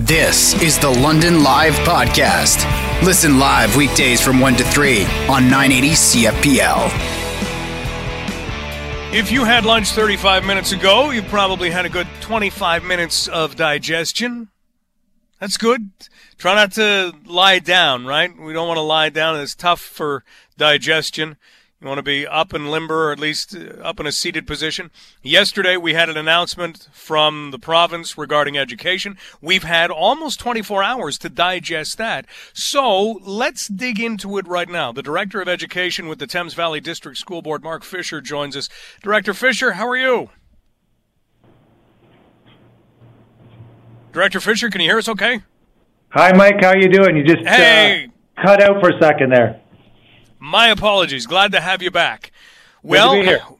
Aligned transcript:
This 0.00 0.52
is 0.62 0.78
the 0.78 0.90
London 0.90 1.42
Live 1.42 1.72
Podcast. 1.76 2.66
Listen 3.02 3.38
live 3.38 3.76
weekdays 3.76 4.20
from 4.20 4.40
1 4.40 4.56
to 4.56 4.64
3 4.64 5.04
on 5.26 5.48
980 5.48 5.88
CFPL. 5.92 6.90
If 9.14 9.32
you 9.32 9.46
had 9.46 9.64
lunch 9.64 9.88
35 9.92 10.44
minutes 10.44 10.72
ago, 10.72 11.12
you 11.12 11.22
probably 11.22 11.70
had 11.70 11.86
a 11.86 11.88
good 11.88 12.06
25 12.20 12.84
minutes 12.84 13.26
of 13.26 13.56
digestion. 13.56 14.48
That's 15.40 15.56
good. 15.56 15.90
Try 16.36 16.54
not 16.56 16.72
to 16.72 17.14
lie 17.24 17.58
down, 17.58 18.04
right? 18.04 18.38
We 18.38 18.52
don't 18.52 18.68
want 18.68 18.76
to 18.76 18.82
lie 18.82 19.08
down. 19.08 19.40
It's 19.40 19.54
tough 19.54 19.80
for 19.80 20.24
digestion. 20.58 21.38
You 21.86 21.90
want 21.90 21.98
to 21.98 22.02
be 22.02 22.26
up 22.26 22.52
and 22.52 22.68
limber, 22.68 23.10
or 23.10 23.12
at 23.12 23.20
least 23.20 23.54
uh, 23.54 23.80
up 23.80 24.00
in 24.00 24.08
a 24.08 24.10
seated 24.10 24.44
position. 24.44 24.90
Yesterday, 25.22 25.76
we 25.76 25.94
had 25.94 26.08
an 26.08 26.16
announcement 26.16 26.88
from 26.90 27.52
the 27.52 27.60
province 27.60 28.18
regarding 28.18 28.58
education. 28.58 29.16
We've 29.40 29.62
had 29.62 29.92
almost 29.92 30.40
24 30.40 30.82
hours 30.82 31.16
to 31.18 31.28
digest 31.28 31.96
that. 31.98 32.26
So 32.52 33.20
let's 33.22 33.68
dig 33.68 34.00
into 34.00 34.36
it 34.36 34.48
right 34.48 34.68
now. 34.68 34.90
The 34.90 35.00
Director 35.00 35.40
of 35.40 35.48
Education 35.48 36.08
with 36.08 36.18
the 36.18 36.26
Thames 36.26 36.54
Valley 36.54 36.80
District 36.80 37.16
School 37.16 37.40
Board, 37.40 37.62
Mark 37.62 37.84
Fisher, 37.84 38.20
joins 38.20 38.56
us. 38.56 38.68
Director 39.00 39.32
Fisher, 39.32 39.74
how 39.74 39.86
are 39.86 39.96
you? 39.96 40.30
Director 44.12 44.40
Fisher, 44.40 44.70
can 44.70 44.80
you 44.80 44.88
hear 44.88 44.98
us 44.98 45.08
okay? 45.08 45.42
Hi, 46.08 46.32
Mike. 46.32 46.56
How 46.60 46.74
you 46.74 46.88
doing? 46.88 47.16
You 47.16 47.22
just 47.22 47.46
hey. 47.46 48.10
uh, 48.36 48.42
cut 48.42 48.60
out 48.60 48.80
for 48.80 48.90
a 48.90 49.00
second 49.00 49.30
there. 49.30 49.60
My 50.46 50.68
apologies. 50.68 51.26
Glad 51.26 51.50
to 51.52 51.60
have 51.60 51.82
you 51.82 51.90
back. 51.90 52.30
Well, 52.80 53.58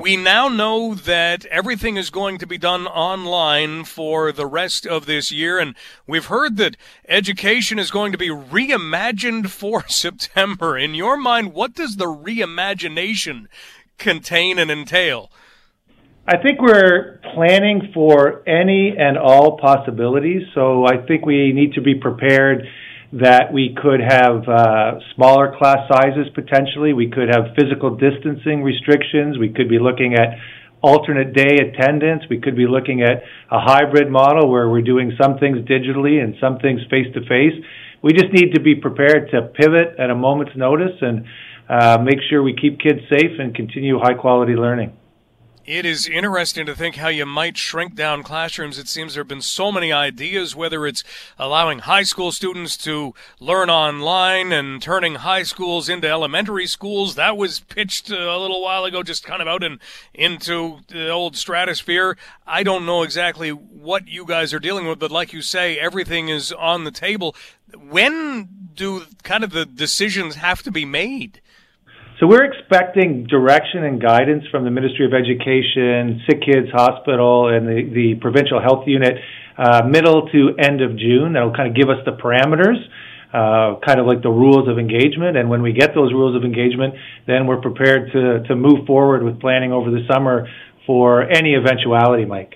we 0.00 0.16
now 0.16 0.48
know 0.48 0.94
that 0.94 1.44
everything 1.44 1.98
is 1.98 2.08
going 2.08 2.38
to 2.38 2.46
be 2.46 2.56
done 2.56 2.86
online 2.86 3.84
for 3.84 4.32
the 4.32 4.46
rest 4.46 4.86
of 4.86 5.04
this 5.04 5.30
year, 5.30 5.58
and 5.58 5.76
we've 6.06 6.24
heard 6.24 6.56
that 6.56 6.78
education 7.06 7.78
is 7.78 7.90
going 7.90 8.12
to 8.12 8.18
be 8.18 8.30
reimagined 8.30 9.50
for 9.50 9.86
September. 9.88 10.78
In 10.78 10.94
your 10.94 11.18
mind, 11.18 11.52
what 11.52 11.74
does 11.74 11.96
the 11.96 12.06
reimagination 12.06 13.48
contain 13.98 14.58
and 14.58 14.70
entail? 14.70 15.30
I 16.26 16.38
think 16.38 16.62
we're 16.62 17.20
planning 17.34 17.90
for 17.92 18.42
any 18.48 18.96
and 18.96 19.18
all 19.18 19.58
possibilities, 19.58 20.44
so 20.54 20.86
I 20.86 20.96
think 21.06 21.26
we 21.26 21.52
need 21.52 21.74
to 21.74 21.82
be 21.82 21.94
prepared 21.94 22.66
that 23.12 23.52
we 23.52 23.76
could 23.80 24.00
have 24.00 24.48
uh, 24.48 24.98
smaller 25.14 25.54
class 25.56 25.88
sizes 25.88 26.26
potentially. 26.34 26.92
We 26.92 27.10
could 27.10 27.28
have 27.28 27.54
physical 27.58 27.96
distancing 27.96 28.62
restrictions. 28.62 29.38
We 29.38 29.50
could 29.50 29.68
be 29.68 29.78
looking 29.78 30.14
at 30.14 30.38
alternate 30.82 31.32
day 31.32 31.56
attendance. 31.56 32.24
We 32.28 32.40
could 32.40 32.56
be 32.56 32.66
looking 32.66 33.02
at 33.02 33.22
a 33.50 33.60
hybrid 33.60 34.10
model 34.10 34.50
where 34.50 34.68
we're 34.68 34.82
doing 34.82 35.12
some 35.20 35.38
things 35.38 35.58
digitally 35.68 36.22
and 36.22 36.34
some 36.40 36.58
things 36.58 36.80
face 36.90 37.06
to 37.14 37.20
face. 37.22 37.54
We 38.02 38.12
just 38.12 38.32
need 38.32 38.54
to 38.54 38.60
be 38.60 38.74
prepared 38.74 39.30
to 39.30 39.42
pivot 39.54 39.96
at 39.98 40.10
a 40.10 40.14
moment's 40.14 40.56
notice 40.56 40.94
and 41.00 41.24
uh, 41.68 41.98
make 41.98 42.18
sure 42.28 42.42
we 42.42 42.54
keep 42.54 42.78
kids 42.78 43.00
safe 43.10 43.38
and 43.38 43.54
continue 43.54 43.98
high 43.98 44.14
quality 44.14 44.54
learning. 44.54 44.92
It 45.66 45.84
is 45.84 46.06
interesting 46.06 46.64
to 46.66 46.76
think 46.76 46.94
how 46.94 47.08
you 47.08 47.26
might 47.26 47.56
shrink 47.56 47.96
down 47.96 48.22
classrooms. 48.22 48.78
It 48.78 48.86
seems 48.86 49.14
there 49.14 49.22
have 49.22 49.28
been 49.28 49.42
so 49.42 49.72
many 49.72 49.92
ideas, 49.92 50.54
whether 50.54 50.86
it's 50.86 51.02
allowing 51.40 51.80
high 51.80 52.04
school 52.04 52.30
students 52.30 52.76
to 52.84 53.14
learn 53.40 53.68
online 53.68 54.52
and 54.52 54.80
turning 54.80 55.16
high 55.16 55.42
schools 55.42 55.88
into 55.88 56.08
elementary 56.08 56.68
schools. 56.68 57.16
That 57.16 57.36
was 57.36 57.58
pitched 57.58 58.12
uh, 58.12 58.14
a 58.14 58.38
little 58.38 58.62
while 58.62 58.84
ago, 58.84 59.02
just 59.02 59.24
kind 59.24 59.42
of 59.42 59.48
out 59.48 59.64
in, 59.64 59.80
into 60.14 60.82
the 60.86 61.08
old 61.08 61.36
stratosphere. 61.36 62.16
I 62.46 62.62
don't 62.62 62.86
know 62.86 63.02
exactly 63.02 63.50
what 63.50 64.06
you 64.06 64.24
guys 64.24 64.54
are 64.54 64.60
dealing 64.60 64.86
with, 64.86 65.00
but 65.00 65.10
like 65.10 65.32
you 65.32 65.42
say, 65.42 65.80
everything 65.80 66.28
is 66.28 66.52
on 66.52 66.84
the 66.84 66.92
table. 66.92 67.34
When 67.76 68.68
do 68.72 69.02
kind 69.24 69.42
of 69.42 69.50
the 69.50 69.66
decisions 69.66 70.36
have 70.36 70.62
to 70.62 70.70
be 70.70 70.84
made? 70.84 71.40
So 72.18 72.26
we're 72.26 72.44
expecting 72.44 73.26
direction 73.26 73.84
and 73.84 74.00
guidance 74.00 74.44
from 74.50 74.64
the 74.64 74.70
Ministry 74.70 75.04
of 75.04 75.12
Education, 75.12 76.22
Sick 76.24 76.40
Kids 76.40 76.72
Hospital, 76.72 77.54
and 77.54 77.68
the, 77.68 77.92
the 77.92 78.14
provincial 78.22 78.58
health 78.58 78.84
unit 78.86 79.18
uh, 79.58 79.82
middle 79.86 80.26
to 80.32 80.56
end 80.58 80.80
of 80.80 80.96
June. 80.96 81.34
That'll 81.34 81.54
kind 81.54 81.68
of 81.68 81.76
give 81.76 81.90
us 81.90 82.00
the 82.06 82.12
parameters. 82.12 82.80
Uh, 83.34 83.78
kind 83.84 84.00
of 84.00 84.06
like 84.06 84.22
the 84.22 84.30
rules 84.30 84.66
of 84.66 84.78
engagement. 84.78 85.36
And 85.36 85.50
when 85.50 85.60
we 85.60 85.72
get 85.74 85.94
those 85.94 86.10
rules 86.12 86.34
of 86.34 86.42
engagement, 86.42 86.94
then 87.26 87.46
we're 87.46 87.60
prepared 87.60 88.10
to, 88.12 88.44
to 88.48 88.56
move 88.56 88.86
forward 88.86 89.22
with 89.22 89.38
planning 89.40 89.72
over 89.72 89.90
the 89.90 90.06
summer 90.10 90.48
for 90.86 91.22
any 91.28 91.54
eventuality, 91.54 92.24
Mike. 92.24 92.54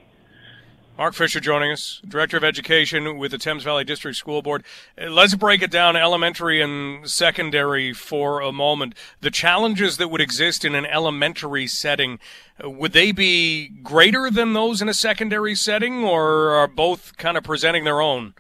Mark 1.01 1.15
Fisher 1.15 1.41
joining 1.41 1.73
us, 1.73 2.03
Director 2.07 2.37
of 2.37 2.45
Education 2.45 3.17
with 3.17 3.31
the 3.31 3.39
Thames 3.39 3.63
Valley 3.63 3.85
District 3.85 4.19
School 4.19 4.43
Board. 4.43 4.63
Uh, 5.01 5.09
let's 5.09 5.35
break 5.35 5.63
it 5.63 5.71
down 5.71 5.97
elementary 5.97 6.61
and 6.61 7.09
secondary 7.09 7.95
for 7.95 8.43
a 8.43 8.53
moment. 8.53 8.95
The 9.23 9.31
challenges 9.31 9.97
that 9.97 10.09
would 10.09 10.21
exist 10.21 10.63
in 10.63 10.75
an 10.75 10.85
elementary 10.85 11.67
setting, 11.69 12.19
uh, 12.63 12.69
would 12.69 12.93
they 12.93 13.13
be 13.13 13.69
greater 13.83 14.31
than 14.31 14.53
those 14.53 14.83
in 14.83 14.91
a 14.91 14.93
secondary 14.93 15.55
setting, 15.55 16.05
or 16.05 16.51
are 16.51 16.69
both 16.69 17.17
kind 17.17 17.39
of 17.39 17.45
presenting 17.45 17.85
their 17.85 18.03
own? 18.03 18.35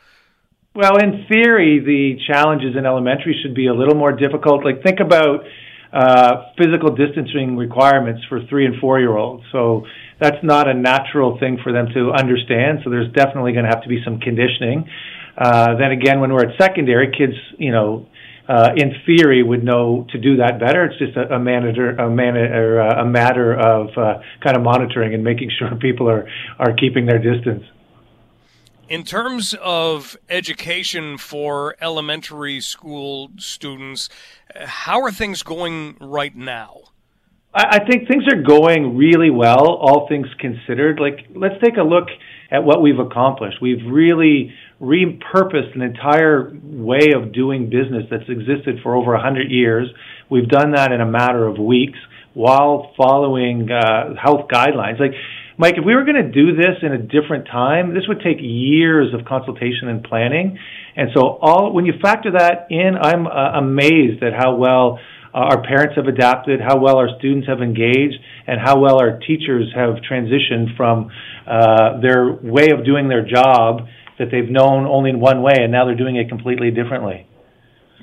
Well, 0.75 0.98
in 0.98 1.25
theory, 1.31 1.81
the 1.81 2.19
challenges 2.31 2.77
in 2.77 2.84
elementary 2.84 3.41
should 3.42 3.54
be 3.54 3.69
a 3.69 3.75
little 3.75 3.97
more 3.97 4.12
difficult. 4.12 4.66
Like, 4.66 4.82
think 4.82 5.00
about 5.00 5.47
uh, 5.94 6.53
physical 6.59 6.94
distancing 6.94 7.56
requirements 7.56 8.22
for 8.28 8.44
three 8.50 8.66
and 8.66 8.78
four 8.81 9.00
year 9.00 9.16
olds. 9.16 9.44
So, 9.50 9.87
that's 10.20 10.42
not 10.42 10.69
a 10.69 10.75
natural 10.75 11.38
thing 11.38 11.58
for 11.62 11.72
them 11.72 11.88
to 11.94 12.12
understand. 12.12 12.81
So 12.84 12.91
there's 12.91 13.10
definitely 13.12 13.53
going 13.53 13.64
to 13.64 13.70
have 13.70 13.82
to 13.82 13.88
be 13.88 14.03
some 14.04 14.20
conditioning. 14.20 14.88
Uh, 15.36 15.76
then 15.76 15.92
again, 15.92 16.20
when 16.20 16.32
we're 16.32 16.47
at 16.47 16.60
secondary, 16.60 17.10
kids, 17.16 17.34
you 17.58 17.72
know, 17.72 18.06
uh, 18.48 18.70
in 18.76 18.92
theory, 19.06 19.42
would 19.42 19.62
know 19.62 20.06
to 20.10 20.19
do 20.19 20.36
that 20.36 20.59
better. 20.59 20.84
It's 20.84 20.98
just 20.98 21.16
a, 21.16 21.34
a 21.34 21.38
manager, 21.38 21.91
a 21.91 22.10
man, 22.10 22.36
uh, 22.36 23.00
a 23.00 23.06
matter 23.06 23.54
of 23.54 23.97
uh, 23.97 24.20
kind 24.42 24.56
of 24.56 24.62
monitoring 24.62 25.14
and 25.14 25.22
making 25.22 25.50
sure 25.59 25.75
people 25.76 26.10
are 26.10 26.28
are 26.59 26.75
keeping 26.75 27.06
their 27.06 27.19
distance. 27.19 27.64
In 28.88 29.04
terms 29.04 29.54
of 29.62 30.16
education 30.28 31.16
for 31.16 31.76
elementary 31.80 32.60
school 32.60 33.30
students, 33.36 34.09
how 34.56 35.00
are 35.03 35.12
things 35.12 35.44
going 35.44 35.97
right 36.00 36.34
now? 36.34 36.89
I 37.52 37.80
think 37.84 38.06
things 38.06 38.24
are 38.32 38.42
going 38.42 38.96
really 38.96 39.30
well, 39.30 39.66
all 39.66 40.06
things 40.08 40.28
considered. 40.38 41.00
Like, 41.00 41.26
let's 41.34 41.56
take 41.62 41.76
a 41.78 41.82
look 41.82 42.06
at 42.48 42.62
what 42.62 42.80
we've 42.80 42.98
accomplished. 42.98 43.56
We've 43.60 43.84
really 43.90 44.54
repurposed 44.80 45.74
an 45.74 45.82
entire 45.82 46.52
way 46.62 47.08
of 47.14 47.32
doing 47.32 47.68
business 47.68 48.04
that's 48.08 48.28
existed 48.28 48.78
for 48.84 48.94
over 48.94 49.12
100 49.14 49.50
years. 49.50 49.88
We've 50.30 50.48
done 50.48 50.72
that 50.76 50.92
in 50.92 51.00
a 51.00 51.06
matter 51.06 51.44
of 51.48 51.58
weeks 51.58 51.98
while 52.34 52.92
following 52.96 53.68
uh, 53.68 54.14
health 54.14 54.46
guidelines. 54.48 55.00
Like, 55.00 55.14
Mike, 55.58 55.74
if 55.76 55.84
we 55.84 55.96
were 55.96 56.04
going 56.04 56.22
to 56.22 56.30
do 56.30 56.54
this 56.54 56.78
in 56.82 56.92
a 56.92 56.98
different 56.98 57.46
time, 57.46 57.94
this 57.94 58.04
would 58.06 58.20
take 58.20 58.38
years 58.40 59.12
of 59.12 59.26
consultation 59.26 59.88
and 59.88 60.04
planning. 60.04 60.56
And 60.94 61.10
so, 61.14 61.38
all 61.42 61.72
when 61.72 61.84
you 61.84 61.94
factor 62.00 62.30
that 62.30 62.68
in, 62.70 62.92
I'm 63.00 63.26
uh, 63.26 63.58
amazed 63.58 64.22
at 64.22 64.32
how 64.32 64.54
well 64.54 65.00
uh, 65.32 65.38
our 65.38 65.62
parents 65.62 65.96
have 65.96 66.06
adapted, 66.06 66.60
how 66.60 66.78
well 66.78 66.96
our 66.96 67.08
students 67.18 67.46
have 67.46 67.62
engaged, 67.62 68.18
and 68.46 68.60
how 68.60 68.78
well 68.78 69.00
our 69.00 69.18
teachers 69.18 69.72
have 69.74 69.96
transitioned 70.10 70.76
from 70.76 71.10
uh, 71.46 72.00
their 72.00 72.32
way 72.32 72.70
of 72.70 72.84
doing 72.84 73.08
their 73.08 73.24
job 73.24 73.86
that 74.18 74.28
they've 74.30 74.50
known 74.50 74.86
only 74.86 75.10
in 75.10 75.20
one 75.20 75.42
way, 75.42 75.54
and 75.56 75.72
now 75.72 75.86
they're 75.86 75.96
doing 75.96 76.16
it 76.16 76.28
completely 76.28 76.70
differently. 76.70 77.26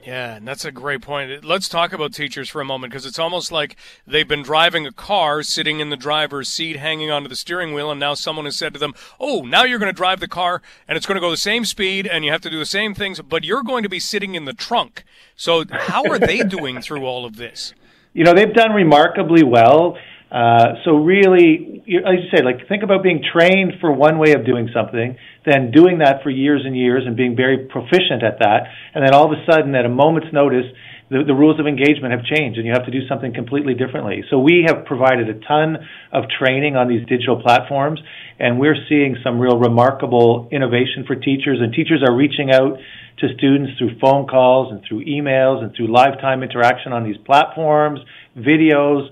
Yeah, 0.08 0.38
and 0.38 0.48
that's 0.48 0.64
a 0.64 0.72
great 0.72 1.02
point. 1.02 1.44
Let's 1.44 1.68
talk 1.68 1.92
about 1.92 2.14
teachers 2.14 2.48
for 2.48 2.62
a 2.62 2.66
moment 2.66 2.94
because 2.94 3.06
it's 3.06 3.20
almost 3.20 3.52
like 3.52 3.76
they've 4.08 4.26
been 4.26 4.42
driving 4.42 4.88
a 4.88 4.94
car, 4.94 5.44
sitting 5.44 5.82
in 5.82 5.90
the 5.90 5.98
driver's 5.98 6.48
seat, 6.48 6.78
hanging 6.78 7.12
onto 7.12 7.28
the 7.28 7.36
steering 7.36 7.74
wheel, 7.74 7.92
and 7.92 8.00
now 8.00 8.14
someone 8.14 8.46
has 8.46 8.56
said 8.56 8.72
to 8.72 8.80
them, 8.80 8.94
"Oh, 9.20 9.42
now 9.42 9.66
you're 9.66 9.80
going 9.80 9.92
to 9.92 9.94
drive 9.94 10.22
the 10.22 10.28
car, 10.30 10.62
and 10.88 10.96
it's 10.96 11.06
going 11.06 11.18
to 11.18 11.22
go 11.22 11.30
the 11.30 11.36
same 11.36 11.66
speed, 11.66 12.08
and 12.08 12.24
you 12.24 12.32
have 12.32 12.40
to 12.44 12.50
do 12.50 12.58
the 12.58 12.66
same 12.66 12.94
things, 12.94 13.20
but 13.20 13.44
you're 13.44 13.64
going 13.64 13.84
to 13.84 13.90
be 13.90 14.00
sitting 14.00 14.36
in 14.36 14.46
the 14.46 14.54
trunk." 14.54 15.04
So, 15.36 15.66
how 15.70 16.06
are 16.06 16.18
they 16.18 16.40
doing 16.40 16.80
through 16.80 17.04
all 17.04 17.26
of 17.26 17.36
this? 17.36 17.74
You 18.14 18.24
know, 18.24 18.34
they've 18.34 18.54
done 18.54 18.72
remarkably 18.72 19.44
well. 19.44 19.98
Uh, 20.32 20.76
so 20.84 20.98
really, 20.98 21.84
as 21.88 22.20
you 22.20 22.30
say, 22.36 22.44
like 22.44 22.68
think 22.68 22.84
about 22.84 23.02
being 23.02 23.24
trained 23.24 23.74
for 23.80 23.92
one 23.92 24.20
way 24.20 24.34
of 24.34 24.46
doing 24.46 24.70
something, 24.74 25.16
then 25.46 25.72
doing 25.72 26.00
that 26.00 26.22
for 26.22 26.30
years 26.30 26.64
and 26.66 26.76
years 26.76 27.04
and 27.06 27.16
being 27.16 27.36
very 27.36 27.66
proficient 27.68 28.24
at 28.24 28.40
that, 28.40 28.68
and 28.94 29.06
then 29.06 29.14
all 29.14 29.26
of 29.26 29.32
a 29.32 29.42
sudden, 29.50 29.74
at 29.76 29.86
a 29.86 29.90
moment's 29.90 30.28
notice, 30.34 30.66
the, 31.10 31.24
the 31.24 31.34
rules 31.34 31.58
of 31.60 31.68
engagement 31.68 32.12
have 32.12 32.26
changed 32.26 32.58
and 32.58 32.68
you 32.68 32.74
have 32.74 32.84
to 32.84 32.92
do 32.92 33.08
something 33.08 33.34
completely 33.34 33.74
differently. 33.74 34.24
So 34.30 34.40
we 34.40 34.66
have 34.68 34.84
provided 34.84 35.30
a 35.30 35.40
ton 35.48 35.78
of 36.12 36.26
training 36.28 36.76
on 36.76 36.90
these 36.90 37.08
digital 37.08 37.42
platforms, 37.42 38.02
and 38.38 38.60
we're 38.60 38.76
seeing 38.90 39.16
some 39.24 39.40
real 39.40 39.58
remarkable 39.58 40.50
innovation 40.52 41.06
for 41.08 41.16
teachers, 41.16 41.60
and 41.62 41.72
teachers 41.72 42.04
are 42.06 42.14
reaching 42.14 42.52
out 42.52 42.78
to 43.20 43.28
students 43.38 43.80
through 43.80 43.98
phone 44.00 44.28
calls 44.28 44.72
and 44.72 44.84
through 44.88 45.06
emails 45.06 45.64
and 45.64 45.74
through 45.74 45.88
lifetime 45.88 46.44
interaction 46.44 46.92
on 46.92 47.06
these 47.06 47.18
platforms, 47.26 48.02
videos 48.38 49.08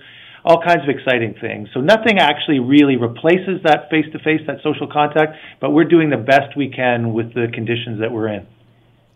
all 0.45 0.61
kinds 0.61 0.83
of 0.83 0.89
exciting 0.89 1.33
things. 1.41 1.67
So 1.73 1.81
nothing 1.81 2.19
actually 2.19 2.59
really 2.59 2.97
replaces 2.97 3.63
that 3.63 3.89
face 3.89 4.05
to 4.11 4.19
face, 4.19 4.41
that 4.45 4.61
social 4.61 4.87
contact, 4.87 5.35
but 5.59 5.71
we're 5.71 5.85
doing 5.85 6.11
the 6.11 6.17
best 6.17 6.55
we 6.55 6.69
can 6.69 7.13
with 7.13 7.33
the 7.33 7.47
conditions 7.51 7.99
that 7.99 8.11
we're 8.11 8.27
in. 8.27 8.47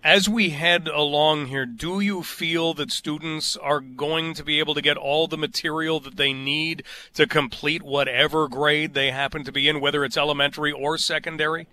As 0.04 0.28
we 0.28 0.50
head 0.50 0.88
along 0.88 1.48
here, 1.48 1.66
do 1.66 2.00
you 2.00 2.24
feel 2.24 2.74
that 2.76 2.92
students 2.92 3.56
are 3.58 3.82
going 3.82 4.34
to 4.36 4.44
be 4.44 4.58
able 4.58 4.74
to 4.74 4.82
get 4.82 4.98
all 4.98 5.28
the 5.28 5.38
material 5.38 6.00
that 6.00 6.16
they 6.16 6.34
need 6.34 6.84
to 7.14 7.28
complete 7.28 7.84
whatever 7.84 8.48
grade 8.48 8.94
they 8.94 9.12
happen 9.12 9.44
to 9.44 9.52
be 9.52 9.68
in, 9.68 9.82
whether 9.82 10.04
it's 10.04 10.18
elementary 10.18 10.72
or 10.72 10.98
secondary? 10.98 11.68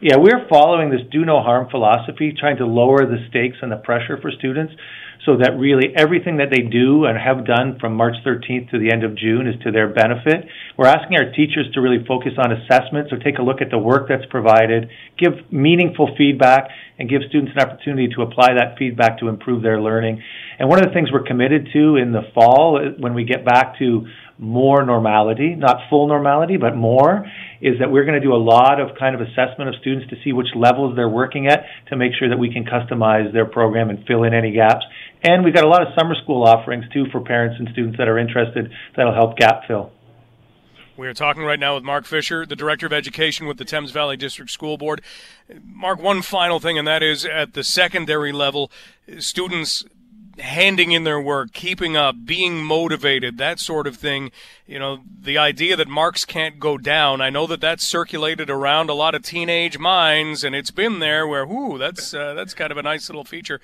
Yeah, 0.00 0.16
we're 0.18 0.48
following 0.50 0.90
this 0.90 1.02
do 1.12 1.24
no 1.24 1.40
harm 1.40 1.70
philosophy, 1.70 2.34
trying 2.36 2.56
to 2.58 2.66
lower 2.66 3.06
the 3.06 3.24
stakes 3.30 3.58
and 3.62 3.70
the 3.70 3.76
pressure 3.76 4.18
for 4.20 4.32
students 4.32 4.74
so 5.24 5.38
that 5.38 5.56
really 5.56 5.94
everything 5.96 6.36
that 6.38 6.50
they 6.50 6.62
do 6.62 7.04
and 7.06 7.16
have 7.16 7.46
done 7.46 7.78
from 7.80 7.94
March 7.94 8.16
13th 8.26 8.70
to 8.70 8.78
the 8.78 8.92
end 8.92 9.04
of 9.04 9.16
June 9.16 9.46
is 9.46 9.54
to 9.62 9.70
their 9.70 9.88
benefit. 9.88 10.46
We're 10.76 10.90
asking 10.90 11.16
our 11.16 11.30
teachers 11.30 11.70
to 11.74 11.80
really 11.80 12.04
focus 12.04 12.32
on 12.36 12.52
assessment, 12.52 13.08
so 13.08 13.16
take 13.16 13.38
a 13.38 13.42
look 13.42 13.62
at 13.62 13.70
the 13.70 13.78
work 13.78 14.08
that's 14.08 14.26
provided, 14.28 14.90
give 15.16 15.32
meaningful 15.50 16.10
feedback, 16.18 16.68
and 16.98 17.08
give 17.08 17.22
students 17.28 17.52
an 17.56 17.62
opportunity 17.62 18.08
to 18.14 18.22
apply 18.22 18.54
that 18.54 18.76
feedback 18.78 19.18
to 19.18 19.28
improve 19.28 19.62
their 19.62 19.80
learning. 19.80 20.22
And 20.58 20.68
one 20.68 20.78
of 20.78 20.86
the 20.86 20.92
things 20.92 21.10
we're 21.12 21.24
committed 21.24 21.68
to 21.72 21.96
in 21.96 22.12
the 22.12 22.22
fall, 22.34 22.78
uh, 22.78 22.90
when 22.98 23.14
we 23.14 23.24
get 23.24 23.44
back 23.44 23.78
to 23.78 24.06
more 24.38 24.84
normality, 24.84 25.54
not 25.54 25.76
full 25.88 26.08
normality, 26.08 26.56
but 26.56 26.76
more, 26.76 27.24
is 27.60 27.78
that 27.78 27.90
we're 27.90 28.04
going 28.04 28.20
to 28.20 28.24
do 28.24 28.34
a 28.34 28.38
lot 28.38 28.80
of 28.80 28.96
kind 28.98 29.14
of 29.14 29.20
assessment 29.20 29.68
of 29.68 29.74
students 29.80 30.08
to 30.10 30.16
see 30.24 30.32
which 30.32 30.48
levels 30.56 30.96
they're 30.96 31.08
working 31.08 31.46
at 31.46 31.64
to 31.88 31.96
make 31.96 32.12
sure 32.18 32.28
that 32.28 32.38
we 32.38 32.52
can 32.52 32.64
customize 32.64 33.32
their 33.32 33.46
program 33.46 33.90
and 33.90 34.04
fill 34.06 34.24
in 34.24 34.34
any 34.34 34.52
gaps. 34.52 34.84
And 35.22 35.44
we've 35.44 35.54
got 35.54 35.64
a 35.64 35.68
lot 35.68 35.82
of 35.82 35.88
summer 35.98 36.14
school 36.22 36.42
offerings 36.42 36.84
too 36.92 37.06
for 37.10 37.20
parents 37.20 37.56
and 37.58 37.68
students 37.72 37.98
that 37.98 38.08
are 38.08 38.18
interested 38.18 38.70
that'll 38.96 39.14
help 39.14 39.36
gap 39.36 39.62
fill. 39.66 39.93
We 40.96 41.08
are 41.08 41.14
talking 41.14 41.42
right 41.42 41.58
now 41.58 41.74
with 41.74 41.82
Mark 41.82 42.04
Fisher, 42.04 42.46
the 42.46 42.54
Director 42.54 42.86
of 42.86 42.92
Education 42.92 43.48
with 43.48 43.58
the 43.58 43.64
Thames 43.64 43.90
Valley 43.90 44.16
District 44.16 44.48
School 44.48 44.78
Board. 44.78 45.02
Mark, 45.64 46.00
one 46.00 46.22
final 46.22 46.60
thing, 46.60 46.78
and 46.78 46.86
that 46.86 47.02
is 47.02 47.24
at 47.24 47.54
the 47.54 47.64
secondary 47.64 48.30
level, 48.30 48.70
students 49.18 49.84
handing 50.38 50.92
in 50.92 51.02
their 51.02 51.20
work, 51.20 51.52
keeping 51.52 51.96
up, 51.96 52.24
being 52.24 52.62
motivated, 52.64 53.38
that 53.38 53.58
sort 53.58 53.88
of 53.88 53.96
thing. 53.96 54.30
You 54.68 54.78
know, 54.78 55.00
the 55.20 55.36
idea 55.36 55.74
that 55.76 55.88
marks 55.88 56.24
can't 56.24 56.60
go 56.60 56.78
down. 56.78 57.20
I 57.20 57.28
know 57.28 57.48
that 57.48 57.60
that's 57.60 57.84
circulated 57.84 58.48
around 58.48 58.88
a 58.88 58.94
lot 58.94 59.16
of 59.16 59.22
teenage 59.22 59.78
minds, 59.78 60.44
and 60.44 60.54
it's 60.54 60.70
been 60.70 61.00
there. 61.00 61.26
Where, 61.26 61.44
whoo, 61.44 61.76
that's 61.76 62.14
uh, 62.14 62.34
that's 62.34 62.54
kind 62.54 62.70
of 62.70 62.78
a 62.78 62.82
nice 62.82 63.08
little 63.08 63.24
feature. 63.24 63.60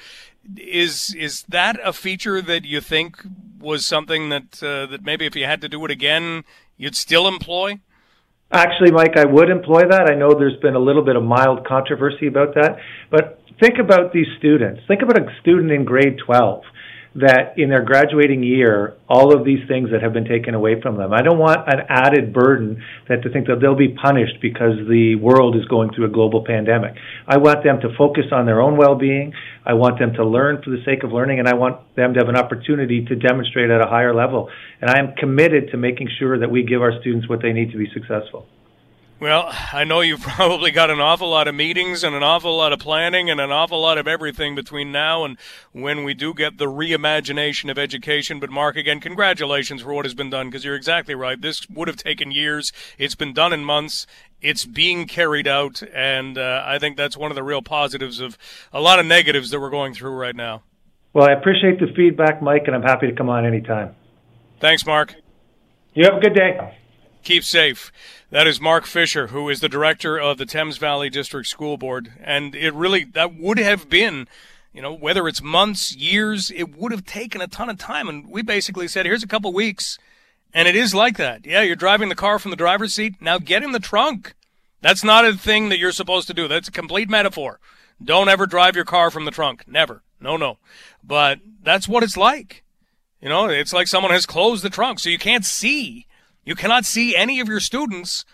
Is 0.57 1.15
is 1.15 1.45
that 1.45 1.79
a 1.85 1.93
feature 1.93 2.43
that 2.43 2.65
you 2.65 2.81
think 2.81 3.23
was 3.61 3.87
something 3.87 4.31
that 4.31 4.61
uh, 4.63 4.87
that 4.87 5.05
maybe 5.05 5.27
if 5.27 5.37
you 5.37 5.45
had 5.45 5.61
to 5.61 5.69
do 5.69 5.85
it 5.85 5.93
again, 5.93 6.45
you'd 6.81 6.97
still 6.97 7.29
employ? 7.29 7.79
Actually, 8.51 8.91
Mike, 8.91 9.17
I 9.17 9.27
would 9.27 9.51
employ 9.51 9.83
that. 9.89 10.11
I 10.11 10.17
know 10.17 10.35
there's 10.35 10.59
been 10.61 10.75
a 10.75 10.81
little 10.81 11.05
bit 11.05 11.15
of 11.15 11.23
mild 11.23 11.67
controversy 11.67 12.27
about 12.27 12.55
that, 12.55 12.79
but 13.11 13.39
think 13.61 13.75
about 13.79 14.13
these 14.13 14.27
students. 14.39 14.81
Think 14.89 15.03
about 15.03 15.19
a 15.19 15.27
student 15.41 15.71
in 15.71 15.85
grade 15.85 16.17
12 16.25 16.63
that 17.17 17.59
in 17.59 17.71
their 17.71 17.83
graduating 17.83 18.45
year, 18.45 18.95
all 19.09 19.35
of 19.35 19.45
these 19.45 19.67
things 19.67 19.91
that 19.91 20.01
have 20.01 20.13
been 20.13 20.27
taken 20.27 20.55
away 20.55 20.81
from 20.81 20.97
them. 20.97 21.13
I 21.13 21.23
don't 21.23 21.39
want 21.39 21.67
an 21.67 21.81
added 21.89 22.33
burden 22.33 22.85
that 23.09 23.23
to 23.23 23.31
think 23.31 23.49
that 23.49 23.61
they'll 23.61 23.75
be 23.75 23.89
punished 23.89 24.41
because 24.41 24.79
the 24.89 25.17
world 25.17 25.57
is 25.57 25.65
going 25.65 25.93
through 25.93 26.07
a 26.07 26.11
global 26.11 26.45
pandemic. 26.45 26.95
I 27.27 27.39
want 27.39 27.65
them 27.65 27.81
to 27.81 27.97
focus 27.99 28.27
on 28.31 28.47
their 28.47 28.61
own 28.61 28.77
well-being. 28.77 29.35
I 29.67 29.75
want 29.75 29.99
them 29.99 30.13
to 30.15 30.25
learn 30.25 30.63
for 30.63 30.71
the 30.71 30.83
sake 30.85 31.03
of 31.03 31.11
learning 31.11 31.41
and 31.41 31.49
I 31.49 31.55
want 31.55 31.81
them 31.97 32.15
to 32.15 32.21
have 32.21 32.29
an 32.29 32.37
opportunity 32.37 33.05
to 33.05 33.17
demonstrate 33.17 33.71
at 33.71 33.81
a 33.81 33.89
higher 33.89 34.15
level. 34.15 34.49
And 34.81 34.89
I 34.89 35.01
am 35.01 35.15
committed 35.17 35.71
to 35.73 35.77
making 35.77 36.11
sure 36.19 36.39
that 36.39 36.51
we 36.51 36.63
give 36.63 36.81
our 36.81 36.93
students 37.01 37.29
what 37.29 37.43
they 37.43 37.53
need 37.53 37.73
to 37.73 37.79
be 37.79 37.91
successful. 37.93 38.47
Well, 39.21 39.55
I 39.75 39.85
know 39.85 40.01
you've 40.01 40.23
probably 40.37 40.71
got 40.71 40.89
an 40.89 40.99
awful 40.99 41.29
lot 41.29 41.47
of 41.47 41.55
meetings 41.55 42.03
and 42.03 42.17
an 42.17 42.23
awful 42.23 42.57
lot 42.57 42.73
of 42.73 42.79
planning 42.79 43.29
and 43.29 43.39
an 43.39 43.51
awful 43.51 43.79
lot 43.79 43.99
of 43.99 44.09
everything 44.09 44.55
between 44.55 44.91
now 44.91 45.25
and 45.25 45.37
when 45.73 46.05
we 46.05 46.15
do 46.15 46.33
get 46.33 46.57
the 46.57 46.65
reimagination 46.65 47.71
of 47.71 47.79
education. 47.79 48.41
But, 48.41 48.49
Mark, 48.49 48.77
again, 48.77 48.99
congratulations 48.99 49.83
for 49.83 49.93
what 49.93 50.07
has 50.07 50.15
been 50.15 50.31
done 50.31 50.49
because 50.49 50.65
you're 50.65 50.75
exactly 50.75 51.15
right. 51.15 51.39
This 51.39 51.69
would 51.69 51.87
have 51.87 51.99
taken 51.99 52.33
years. 52.33 52.73
It's 52.97 53.15
been 53.15 53.35
done 53.35 53.53
in 53.53 53.63
months. 53.63 54.07
It's 54.41 54.65
being 54.65 55.07
carried 55.07 55.47
out. 55.47 55.83
And 55.95 56.39
uh, 56.39 56.65
I 56.67 56.79
think 56.79 56.97
that's 56.97 57.17
one 57.17 57.31
of 57.31 57.35
the 57.35 57.43
real 57.43 57.61
positives 57.61 58.21
of 58.21 58.39
a 58.73 58.81
lot 58.81 58.99
of 58.99 59.05
negatives 59.05 59.51
that 59.51 59.61
we're 59.61 59.69
going 59.69 59.93
through 59.93 60.15
right 60.15 60.35
now. 60.35 60.63
Well, 61.13 61.29
I 61.29 61.33
appreciate 61.33 61.79
the 61.79 61.93
feedback, 61.95 62.41
Mike, 62.41 62.63
and 62.67 62.75
I'm 62.75 62.83
happy 62.83 63.09
to 63.09 63.15
come 63.15 63.29
on 63.29 63.45
anytime. 63.45 63.95
Thanks, 64.61 64.87
Mark. 64.87 65.15
You 65.93 66.07
have 66.07 66.15
a 66.15 66.21
good 66.21 66.35
day. 66.35 66.79
Keep 67.23 67.45
safe. 67.45 67.93
That 68.31 68.47
is 68.47 68.61
Mark 68.61 68.87
Fisher, 68.87 69.29
who 69.29 69.49
is 69.49 69.61
the 69.61 69.69
director 69.69 70.19
of 70.19 70.39
the 70.39 70.47
Thames 70.47 70.79
Valley 70.79 71.11
District 71.11 71.47
School 71.47 71.77
Board. 71.77 72.13
And 72.23 72.55
it 72.55 72.73
really, 72.73 73.05
that 73.05 73.35
would 73.35 73.59
have 73.59 73.91
been, 73.91 74.29
you 74.73 74.81
know, 74.81 74.93
whether 74.95 75.29
it's 75.29 75.43
months, 75.43 75.95
years, 75.95 76.51
it 76.51 76.77
would 76.77 76.93
have 76.93 77.05
taken 77.05 77.41
a 77.41 77.49
ton 77.49 77.69
of 77.69 77.79
time. 77.79 78.09
And 78.09 78.29
we 78.29 78.43
basically 78.43 78.89
said, 78.89 79.05
here's 79.05 79.23
a 79.23 79.29
couple 79.29 79.53
weeks. 79.53 79.99
And 80.55 80.67
it 80.67 80.77
is 80.77 80.95
like 80.95 81.17
that. 81.19 81.45
Yeah, 81.45 81.63
you're 81.63 81.77
driving 81.77 82.09
the 82.09 82.15
car 82.15 82.39
from 82.39 82.51
the 82.51 82.57
driver's 82.57 82.95
seat. 82.95 83.15
Now 83.21 83.39
get 83.39 83.63
in 83.63 83.73
the 83.73 83.81
trunk. 83.81 84.35
That's 84.81 85.05
not 85.05 85.27
a 85.27 85.35
thing 85.35 85.69
that 85.69 85.79
you're 85.79 85.93
supposed 85.93 86.27
to 86.29 86.35
do. 86.35 86.49
That's 86.49 86.69
a 86.69 86.73
complete 86.73 87.11
metaphor. 87.11 87.61
Don't 88.03 88.29
ever 88.31 88.47
drive 88.47 88.77
your 88.77 88.87
car 88.87 89.11
from 89.11 89.27
the 89.27 89.31
trunk. 89.31 89.69
Never. 89.69 90.03
No, 90.21 90.37
no. 90.37 90.59
But 91.05 91.41
that's 91.63 91.87
what 91.87 92.03
it's 92.03 92.17
like. 92.17 92.65
You 93.21 93.29
know, 93.29 93.49
it's 93.49 93.75
like 93.75 93.89
someone 93.89 94.13
has 94.13 94.25
closed 94.25 94.65
the 94.65 94.71
trunk 94.71 94.99
so 94.99 95.11
you 95.11 95.19
can't 95.19 95.45
see 95.45 96.07
you 96.45 96.55
cannot 96.55 96.85
see 96.85 97.15
any 97.17 97.41
of 97.41 97.49
your 97.49 97.61
students 97.61 98.25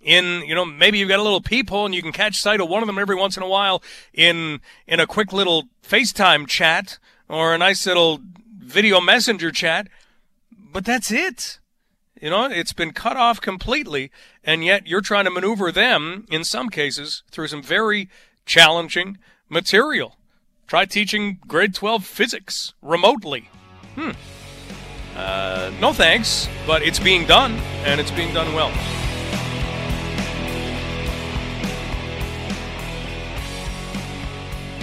in, 0.00 0.42
you 0.46 0.54
know, 0.54 0.64
maybe 0.64 0.98
you've 0.98 1.08
got 1.08 1.18
a 1.18 1.22
little 1.22 1.40
peephole 1.40 1.86
and 1.86 1.94
you 1.94 2.02
can 2.02 2.12
catch 2.12 2.40
sight 2.40 2.60
of 2.60 2.68
one 2.68 2.82
of 2.82 2.86
them 2.86 2.98
every 2.98 3.16
once 3.16 3.36
in 3.36 3.42
a 3.42 3.48
while 3.48 3.82
in, 4.12 4.60
in 4.86 5.00
a 5.00 5.06
quick 5.06 5.32
little 5.32 5.64
FaceTime 5.82 6.46
chat 6.46 6.98
or 7.28 7.54
a 7.54 7.58
nice 7.58 7.86
little 7.86 8.20
video 8.58 9.00
messenger 9.00 9.50
chat. 9.50 9.88
But 10.52 10.84
that's 10.84 11.10
it. 11.10 11.58
You 12.20 12.30
know, 12.30 12.44
it's 12.44 12.72
been 12.72 12.92
cut 12.92 13.16
off 13.16 13.40
completely, 13.40 14.10
and 14.42 14.64
yet 14.64 14.86
you're 14.86 15.02
trying 15.02 15.26
to 15.26 15.30
maneuver 15.30 15.70
them, 15.70 16.24
in 16.30 16.44
some 16.44 16.70
cases, 16.70 17.22
through 17.30 17.48
some 17.48 17.62
very 17.62 18.08
challenging 18.46 19.18
material. 19.50 20.16
Try 20.66 20.86
teaching 20.86 21.38
grade 21.46 21.74
12 21.74 22.06
physics 22.06 22.72
remotely. 22.80 23.50
Hmm. 23.96 24.12
Uh, 25.16 25.72
no 25.80 25.94
thanks, 25.94 26.46
but 26.66 26.82
it's 26.82 26.98
being 26.98 27.26
done, 27.26 27.52
and 27.84 27.98
it's 27.98 28.10
being 28.10 28.34
done 28.34 28.54
well. 28.54 28.70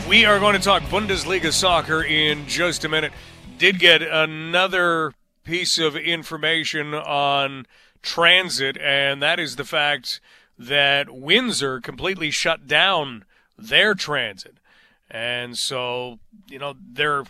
We 0.09 0.25
are 0.25 0.39
going 0.39 0.55
to 0.55 0.61
talk 0.61 0.81
Bundesliga 0.83 1.53
soccer 1.53 2.03
in 2.03 2.47
just 2.47 2.83
a 2.83 2.89
minute. 2.89 3.13
Did 3.59 3.77
get 3.77 4.01
another 4.01 5.13
piece 5.43 5.77
of 5.77 5.95
information 5.95 6.95
on 6.95 7.67
transit, 8.01 8.77
and 8.77 9.21
that 9.21 9.39
is 9.39 9.55
the 9.55 9.63
fact 9.63 10.19
that 10.57 11.09
Windsor 11.09 11.79
completely 11.79 12.31
shut 12.31 12.67
down 12.67 13.23
their 13.57 13.93
transit. 13.93 14.57
And 15.09 15.57
so, 15.57 16.19
you 16.47 16.57
know, 16.57 16.73
there 16.79 17.23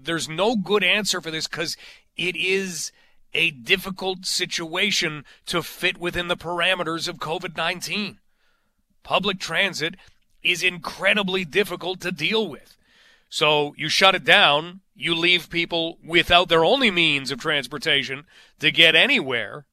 there's 0.00 0.28
no 0.28 0.56
good 0.56 0.84
answer 0.84 1.20
for 1.20 1.30
this 1.30 1.46
because 1.48 1.76
it 2.18 2.36
is 2.36 2.92
a 3.32 3.50
difficult 3.50 4.26
situation 4.26 5.24
to 5.46 5.62
fit 5.62 5.98
within 5.98 6.28
the 6.28 6.36
parameters 6.36 7.08
of 7.08 7.18
COVID 7.18 7.56
19. 7.56 8.18
Public 9.02 9.38
transit 9.38 9.94
is 10.42 10.62
incredibly 10.62 11.44
difficult 11.44 12.00
to 12.00 12.12
deal 12.12 12.48
with. 12.48 12.76
So 13.30 13.74
you 13.76 13.88
shut 13.88 14.14
it 14.14 14.24
down, 14.24 14.80
you 14.94 15.14
leave 15.14 15.50
people 15.50 15.98
without 16.04 16.48
their 16.48 16.64
only 16.64 16.90
means 16.90 17.30
of 17.30 17.40
transportation 17.40 18.24
to 18.58 18.70
get 18.70 18.94
anywhere 18.94 19.66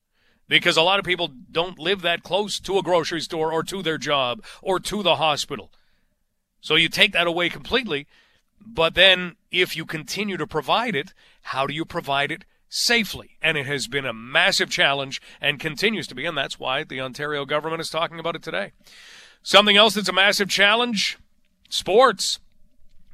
because 0.47 0.77
a 0.77 0.81
lot 0.81 0.99
of 0.99 1.05
people 1.05 1.31
don't 1.51 1.79
live 1.79 2.01
that 2.01 2.23
close 2.23 2.59
to 2.59 2.77
a 2.77 2.83
grocery 2.83 3.21
store 3.21 3.51
or 3.51 3.63
to 3.63 3.81
their 3.81 3.97
job 3.97 4.43
or 4.61 4.79
to 4.79 5.01
the 5.01 5.15
hospital. 5.15 5.71
So 6.61 6.75
you 6.75 6.89
take 6.89 7.13
that 7.13 7.27
away 7.27 7.49
completely. 7.49 8.07
But 8.65 8.95
then, 8.95 9.35
if 9.51 9.75
you 9.75 9.85
continue 9.85 10.37
to 10.37 10.47
provide 10.47 10.95
it, 10.95 11.13
how 11.43 11.67
do 11.67 11.73
you 11.73 11.85
provide 11.85 12.31
it 12.31 12.45
safely? 12.67 13.37
And 13.41 13.57
it 13.57 13.67
has 13.67 13.87
been 13.87 14.05
a 14.05 14.13
massive 14.13 14.69
challenge 14.69 15.21
and 15.39 15.59
continues 15.59 16.07
to 16.07 16.15
be, 16.15 16.25
and 16.25 16.37
that's 16.37 16.59
why 16.59 16.83
the 16.83 16.99
Ontario 16.99 17.45
government 17.45 17.81
is 17.81 17.89
talking 17.89 18.19
about 18.19 18.35
it 18.35 18.43
today. 18.43 18.71
Something 19.43 19.77
else 19.77 19.93
that's 19.93 20.09
a 20.09 20.13
massive 20.13 20.49
challenge 20.49 21.19
sports. 21.69 22.39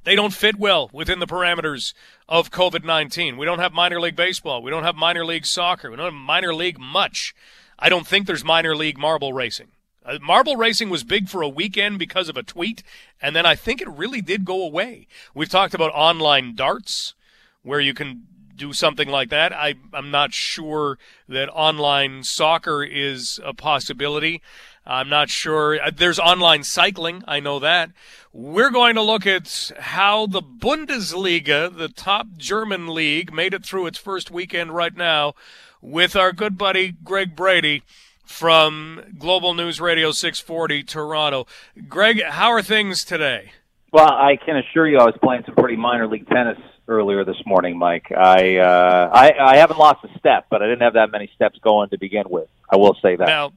They 0.04 0.16
don't 0.16 0.34
fit 0.34 0.58
well 0.58 0.90
within 0.94 1.20
the 1.20 1.28
parameters 1.28 1.94
of 2.28 2.50
COVID 2.50 2.86
19. 2.86 3.38
We 3.38 3.46
don't 3.46 3.60
have 3.60 3.74
minor 3.74 4.00
league 4.00 4.16
baseball. 4.16 4.64
We 4.64 4.72
don't 4.72 4.84
have 4.84 4.96
minor 4.96 5.26
league 5.26 5.46
soccer. 5.46 5.92
We 5.92 5.98
don't 5.98 6.06
have 6.06 6.14
minor 6.14 6.56
league 6.56 6.80
much. 6.80 7.36
I 7.78 7.90
don't 7.90 8.08
think 8.08 8.26
there's 8.26 8.46
minor 8.46 8.76
league 8.76 8.98
marble 8.98 9.34
racing. 9.34 9.68
Uh, 10.04 10.18
marble 10.22 10.56
racing 10.56 10.90
was 10.90 11.04
big 11.04 11.30
for 11.30 11.42
a 11.42 11.50
weekend 11.50 12.00
because 12.00 12.28
of 12.28 12.38
a 12.38 12.44
tweet, 12.44 12.82
and 13.22 13.36
then 13.36 13.46
I 13.46 13.56
think 13.56 13.82
it 13.82 13.90
really 13.90 14.22
did 14.22 14.46
go 14.46 14.64
away. 14.64 15.08
We've 15.36 15.50
talked 15.50 15.76
about 15.76 15.92
online 15.94 16.56
darts, 16.56 17.14
where 17.62 17.80
you 17.80 17.94
can 17.94 18.26
do 18.56 18.74
something 18.74 19.10
like 19.10 19.30
that. 19.30 19.54
I, 19.54 19.76
I'm 19.94 20.12
not 20.12 20.34
sure 20.34 20.98
that 21.28 21.50
online 21.50 22.24
soccer 22.24 22.84
is 22.84 23.40
a 23.44 23.54
possibility. 23.54 24.42
I'm 24.86 25.10
not 25.10 25.30
sure. 25.30 25.82
Uh, 25.82 25.92
there's 25.96 26.20
online 26.20 26.64
cycling. 26.64 27.24
I 27.28 27.40
know 27.40 27.60
that. 27.60 27.92
We're 28.34 28.72
going 28.72 28.96
to 28.96 29.02
look 29.02 29.28
at 29.28 29.72
how 29.80 30.26
the 30.26 30.42
Bundesliga, 30.42 31.76
the 31.76 31.90
top 31.90 32.28
German 32.38 32.88
league, 32.88 33.34
made 33.34 33.54
it 33.54 33.66
through 33.66 33.88
its 33.88 34.00
first 34.00 34.32
weekend 34.32 34.74
right 34.74 34.96
now 34.96 35.34
with 35.82 36.16
our 36.16 36.32
good 36.32 36.58
buddy 36.58 36.96
Greg 37.04 37.36
Brady 37.36 37.84
from 38.32 39.04
Global 39.20 39.54
News 39.54 39.80
Radio 39.80 40.12
640 40.12 40.84
Toronto. 40.84 41.46
Greg, 41.88 42.24
how 42.24 42.50
are 42.50 42.62
things 42.62 43.04
today? 43.04 43.52
Well, 43.92 44.10
I 44.10 44.38
can 44.44 44.58
assure 44.58 44.88
you 44.88 44.98
I 44.98 45.06
was 45.06 45.16
playing 45.22 45.44
some 45.46 45.56
pretty 45.56 45.76
minor 45.76 46.08
league 46.08 46.28
tennis 46.28 46.58
earlier 46.88 47.26
this 47.26 47.36
morning, 47.46 47.78
Mike. 47.78 48.12
I, 48.12 48.58
uh, 48.58 49.10
I 49.14 49.34
I 49.40 49.58
haven't 49.58 49.78
lost 49.78 50.04
a 50.06 50.18
step, 50.18 50.48
but 50.50 50.62
I 50.62 50.66
didn't 50.66 50.82
have 50.82 50.94
that 50.94 51.12
many 51.12 51.30
steps 51.36 51.60
going 51.62 51.90
to 51.90 51.98
begin 51.98 52.24
with. 52.30 52.48
I 52.70 52.78
will 52.78 52.98
say 53.02 53.18
that. 53.18 53.28
Now, 53.28 53.52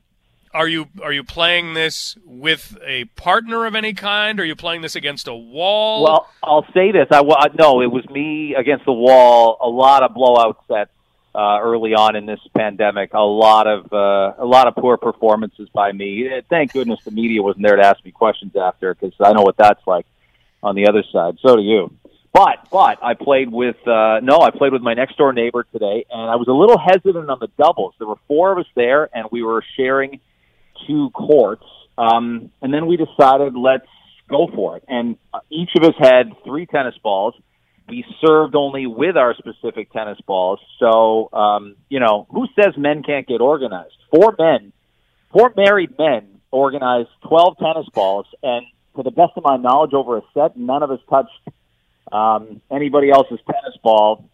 are 0.52 0.68
you 0.68 0.88
are 1.02 1.12
you 1.12 1.22
playing 1.22 1.74
this 1.74 2.16
with 2.24 2.76
a 2.84 3.04
partner 3.16 3.66
of 3.66 3.74
any 3.74 3.92
kind? 3.92 4.40
Are 4.40 4.44
you 4.44 4.56
playing 4.56 4.82
this 4.82 4.96
against 4.96 5.28
a 5.28 5.34
wall? 5.34 6.02
Well, 6.02 6.28
I'll 6.42 6.66
say 6.74 6.90
this. 6.90 7.06
I 7.12 7.22
no, 7.58 7.80
it 7.80 7.90
was 7.90 8.08
me 8.10 8.54
against 8.54 8.84
the 8.84 8.92
wall. 8.92 9.56
A 9.60 9.68
lot 9.68 10.02
of 10.02 10.14
blowout 10.14 10.58
sets 10.68 10.90
uh, 11.34 11.58
early 11.60 11.94
on 11.94 12.16
in 12.16 12.26
this 12.26 12.40
pandemic. 12.56 13.12
A 13.12 13.20
lot 13.20 13.66
of 13.66 13.92
uh, 13.92 14.34
a 14.38 14.46
lot 14.46 14.68
of 14.68 14.74
poor 14.76 14.96
performances 14.96 15.68
by 15.72 15.92
me. 15.92 16.28
Thank 16.48 16.72
goodness 16.72 17.00
the 17.04 17.10
media 17.10 17.42
wasn't 17.42 17.64
there 17.66 17.76
to 17.76 17.84
ask 17.84 18.04
me 18.04 18.12
questions 18.12 18.54
after 18.56 18.94
because 18.94 19.14
I 19.20 19.32
know 19.32 19.42
what 19.42 19.56
that's 19.56 19.84
like 19.86 20.06
on 20.62 20.74
the 20.74 20.88
other 20.88 21.02
side. 21.12 21.38
So 21.42 21.56
do 21.56 21.62
you. 21.62 21.90
But 22.32 22.68
but 22.70 22.98
I 23.02 23.14
played 23.14 23.50
with 23.50 23.76
uh, 23.86 24.20
no, 24.20 24.40
I 24.40 24.50
played 24.50 24.72
with 24.72 24.82
my 24.82 24.94
next 24.94 25.16
door 25.16 25.32
neighbor 25.32 25.64
today, 25.72 26.04
and 26.10 26.30
I 26.30 26.36
was 26.36 26.48
a 26.48 26.52
little 26.52 26.78
hesitant 26.78 27.30
on 27.30 27.38
the 27.40 27.48
doubles. 27.56 27.94
There 27.98 28.08
were 28.08 28.18
four 28.26 28.52
of 28.52 28.58
us 28.58 28.66
there, 28.74 29.08
and 29.16 29.28
we 29.30 29.42
were 29.42 29.62
sharing 29.76 30.20
two 30.86 31.10
courts. 31.10 31.64
Um, 31.96 32.50
and 32.60 32.74
then 32.74 32.86
we 32.86 32.96
decided 32.96 33.54
let's 33.54 33.86
go 34.28 34.48
for 34.52 34.76
it. 34.76 34.84
And 34.88 35.16
uh, 35.32 35.40
each 35.48 35.70
of 35.76 35.84
us 35.84 35.94
had 35.98 36.32
three 36.44 36.66
tennis 36.66 36.96
balls. 37.02 37.34
We 37.88 38.04
served 38.24 38.54
only 38.54 38.86
with 38.86 39.16
our 39.16 39.34
specific 39.34 39.92
tennis 39.92 40.18
balls. 40.26 40.58
So, 40.78 41.28
um, 41.32 41.76
you 41.88 42.00
know, 42.00 42.26
who 42.30 42.46
says 42.58 42.76
men 42.78 43.02
can't 43.02 43.26
get 43.26 43.40
organized? 43.40 43.96
Four 44.10 44.34
men, 44.38 44.72
four 45.32 45.52
married 45.56 45.98
men 45.98 46.40
organized 46.50 47.10
12 47.28 47.58
tennis 47.58 47.86
balls. 47.92 48.26
And 48.42 48.64
to 48.96 49.02
the 49.02 49.10
best 49.10 49.32
of 49.36 49.44
my 49.44 49.56
knowledge, 49.56 49.92
over 49.92 50.18
a 50.18 50.22
set, 50.32 50.56
none 50.56 50.82
of 50.82 50.90
us 50.90 51.00
touched 51.10 51.48
um, 52.10 52.62
anybody 52.70 53.10
else's 53.10 53.40
tennis 53.46 53.76
ball 53.82 54.28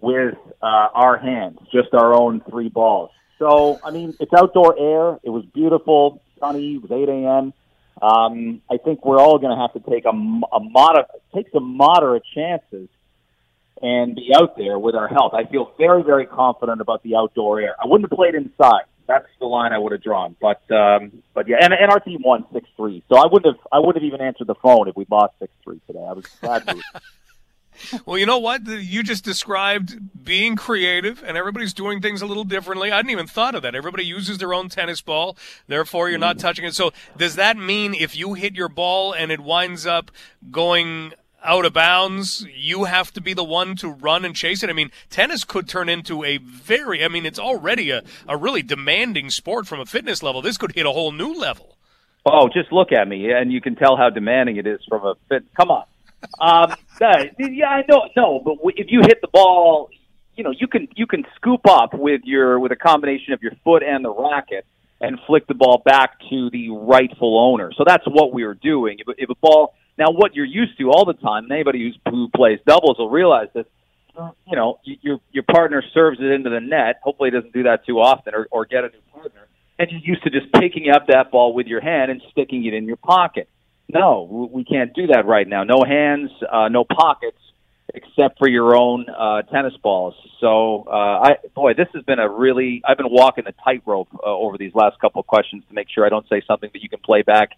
with 0.00 0.34
uh, 0.62 0.88
our 0.94 1.16
hands, 1.16 1.58
just 1.72 1.94
our 1.94 2.14
own 2.14 2.40
three 2.48 2.68
balls. 2.68 3.10
So, 3.38 3.80
I 3.84 3.90
mean, 3.90 4.14
it's 4.20 4.32
outdoor 4.32 4.78
air. 4.78 5.18
It 5.24 5.30
was 5.30 5.44
beautiful, 5.46 6.22
sunny. 6.38 6.74
It 6.74 6.82
was 6.82 6.92
8 6.92 7.08
a.m. 7.08 7.52
Um, 8.00 8.62
I 8.70 8.78
think 8.78 9.04
we're 9.04 9.18
all 9.18 9.38
going 9.38 9.56
to 9.56 9.60
have 9.60 9.72
to 9.74 9.90
take 9.90 10.04
a, 10.04 10.10
a 10.10 10.60
moder- 10.60 11.06
take 11.34 11.50
some 11.52 11.76
moderate 11.76 12.24
chances 12.34 12.88
and 13.80 14.14
be 14.14 14.32
out 14.34 14.56
there 14.56 14.78
with 14.78 14.94
our 14.94 15.08
health. 15.08 15.34
I 15.34 15.44
feel 15.44 15.72
very, 15.76 16.02
very 16.02 16.26
confident 16.26 16.80
about 16.80 17.02
the 17.02 17.16
outdoor 17.16 17.60
air. 17.60 17.74
I 17.82 17.86
wouldn't 17.86 18.10
have 18.10 18.16
played 18.16 18.34
inside. 18.34 18.84
That's 19.08 19.26
the 19.40 19.46
line 19.46 19.72
I 19.72 19.78
would 19.78 19.92
have 19.92 20.02
drawn. 20.02 20.36
But, 20.40 20.62
um, 20.70 21.22
but 21.34 21.48
yeah, 21.48 21.56
and, 21.60 21.72
and 21.72 21.90
our 21.90 21.98
team 22.00 22.20
won 22.24 22.46
six 22.52 22.68
three. 22.76 23.02
So 23.08 23.18
I 23.18 23.26
wouldn't 23.30 23.56
have, 23.56 23.66
I 23.72 23.80
wouldn't 23.80 24.02
have 24.02 24.04
even 24.04 24.20
answered 24.20 24.46
the 24.46 24.54
phone 24.54 24.88
if 24.88 24.96
we 24.96 25.06
lost 25.10 25.34
six 25.40 25.52
three 25.64 25.80
today. 25.86 26.04
I 26.08 26.12
was 26.12 26.26
glad. 26.40 26.68
well, 28.06 28.18
you 28.18 28.26
know 28.26 28.38
what? 28.38 28.66
You 28.66 29.02
just 29.02 29.24
described 29.24 30.24
being 30.24 30.56
creative, 30.56 31.22
and 31.22 31.36
everybody's 31.36 31.72
doing 31.72 32.00
things 32.00 32.22
a 32.22 32.26
little 32.26 32.44
differently. 32.44 32.90
I 32.90 32.96
hadn't 32.96 33.10
even 33.10 33.26
thought 33.26 33.54
of 33.54 33.62
that. 33.62 33.74
Everybody 33.74 34.04
uses 34.04 34.38
their 34.38 34.54
own 34.54 34.68
tennis 34.68 35.00
ball, 35.00 35.36
therefore 35.66 36.08
you're 36.08 36.18
not 36.18 36.36
mm. 36.36 36.40
touching 36.40 36.64
it. 36.64 36.74
So, 36.74 36.92
does 37.16 37.36
that 37.36 37.56
mean 37.56 37.94
if 37.94 38.16
you 38.16 38.34
hit 38.34 38.54
your 38.54 38.68
ball 38.68 39.12
and 39.12 39.32
it 39.32 39.40
winds 39.40 39.86
up 39.86 40.10
going 40.50 41.12
out 41.44 41.64
of 41.64 41.72
bounds, 41.72 42.46
you 42.54 42.84
have 42.84 43.12
to 43.12 43.20
be 43.20 43.34
the 43.34 43.44
one 43.44 43.74
to 43.76 43.88
run 43.88 44.24
and 44.24 44.34
chase 44.34 44.62
it? 44.62 44.70
I 44.70 44.72
mean, 44.72 44.90
tennis 45.10 45.44
could 45.44 45.68
turn 45.68 45.88
into 45.88 46.24
a 46.24 46.38
very, 46.38 47.04
I 47.04 47.08
mean, 47.08 47.26
it's 47.26 47.38
already 47.38 47.90
a, 47.90 48.02
a 48.28 48.36
really 48.36 48.62
demanding 48.62 49.30
sport 49.30 49.66
from 49.66 49.80
a 49.80 49.86
fitness 49.86 50.22
level. 50.22 50.42
This 50.42 50.56
could 50.56 50.72
hit 50.72 50.86
a 50.86 50.92
whole 50.92 51.12
new 51.12 51.34
level. 51.34 51.76
Oh, 52.24 52.48
just 52.48 52.70
look 52.70 52.92
at 52.92 53.08
me, 53.08 53.32
and 53.32 53.52
you 53.52 53.60
can 53.60 53.74
tell 53.74 53.96
how 53.96 54.08
demanding 54.08 54.56
it 54.56 54.66
is 54.66 54.80
from 54.88 55.04
a 55.04 55.14
fit. 55.28 55.44
Come 55.56 55.72
on 55.72 55.84
um, 56.40 56.74
yeah, 57.00 57.68
I 57.68 57.84
know, 57.88 58.08
no, 58.16 58.40
but 58.44 58.56
if 58.76 58.86
you 58.90 59.00
hit 59.02 59.20
the 59.20 59.28
ball, 59.28 59.90
you 60.36 60.44
know, 60.44 60.52
you 60.56 60.66
can 60.66 60.88
you 60.96 61.06
can 61.06 61.24
scoop 61.36 61.60
up 61.68 61.92
with 61.92 62.22
your 62.24 62.58
with 62.58 62.72
a 62.72 62.76
combination 62.76 63.32
of 63.34 63.42
your 63.42 63.52
foot 63.64 63.82
and 63.82 64.04
the 64.04 64.12
racket 64.12 64.64
and 65.00 65.18
flick 65.26 65.46
the 65.46 65.54
ball 65.54 65.82
back 65.84 66.18
to 66.30 66.48
the 66.50 66.70
rightful 66.70 67.38
owner. 67.38 67.72
So 67.76 67.84
that's 67.86 68.04
what 68.06 68.32
we 68.32 68.44
were 68.44 68.54
doing. 68.54 68.98
If, 69.00 69.14
if 69.18 69.30
a 69.30 69.34
ball 69.34 69.74
now, 69.98 70.06
what 70.10 70.34
you're 70.34 70.46
used 70.46 70.78
to 70.78 70.90
all 70.90 71.04
the 71.04 71.12
time, 71.14 71.44
and 71.44 71.52
anybody 71.52 71.80
who's, 71.80 71.98
who 72.10 72.28
plays 72.34 72.58
doubles 72.66 72.98
will 72.98 73.10
realize 73.10 73.48
this. 73.54 73.66
You 74.46 74.56
know, 74.56 74.78
your 74.84 75.20
your 75.30 75.44
partner 75.44 75.82
serves 75.94 76.18
it 76.20 76.26
into 76.26 76.50
the 76.50 76.60
net. 76.60 77.00
Hopefully, 77.02 77.30
he 77.30 77.36
doesn't 77.36 77.52
do 77.52 77.62
that 77.62 77.86
too 77.86 77.98
often, 77.98 78.34
or, 78.34 78.46
or 78.50 78.66
get 78.66 78.84
a 78.84 78.88
new 78.88 79.00
partner. 79.12 79.48
And 79.78 79.90
you're 79.90 80.00
used 80.00 80.22
to 80.24 80.30
just 80.30 80.52
picking 80.52 80.90
up 80.90 81.06
that 81.06 81.30
ball 81.30 81.54
with 81.54 81.66
your 81.66 81.80
hand 81.80 82.10
and 82.10 82.20
sticking 82.30 82.64
it 82.66 82.74
in 82.74 82.84
your 82.84 82.98
pocket. 82.98 83.48
No, 83.88 84.48
we 84.52 84.64
can't 84.64 84.94
do 84.94 85.08
that 85.08 85.26
right 85.26 85.46
now. 85.46 85.64
No 85.64 85.84
hands, 85.84 86.30
uh, 86.50 86.68
no 86.68 86.84
pockets, 86.84 87.38
except 87.92 88.38
for 88.38 88.48
your 88.48 88.74
own 88.74 89.06
uh, 89.08 89.42
tennis 89.42 89.74
balls. 89.82 90.14
So, 90.40 90.84
uh, 90.88 90.90
I 90.90 91.36
boy, 91.54 91.74
this 91.74 91.88
has 91.94 92.02
been 92.04 92.18
a 92.18 92.28
really. 92.28 92.82
I've 92.86 92.96
been 92.96 93.10
walking 93.10 93.44
the 93.44 93.54
tightrope 93.64 94.08
uh, 94.14 94.26
over 94.26 94.56
these 94.56 94.74
last 94.74 94.98
couple 94.98 95.20
of 95.20 95.26
questions 95.26 95.64
to 95.68 95.74
make 95.74 95.88
sure 95.90 96.06
I 96.06 96.08
don't 96.08 96.26
say 96.28 96.42
something 96.46 96.70
that 96.72 96.82
you 96.82 96.88
can 96.88 97.00
play 97.00 97.22
back 97.22 97.50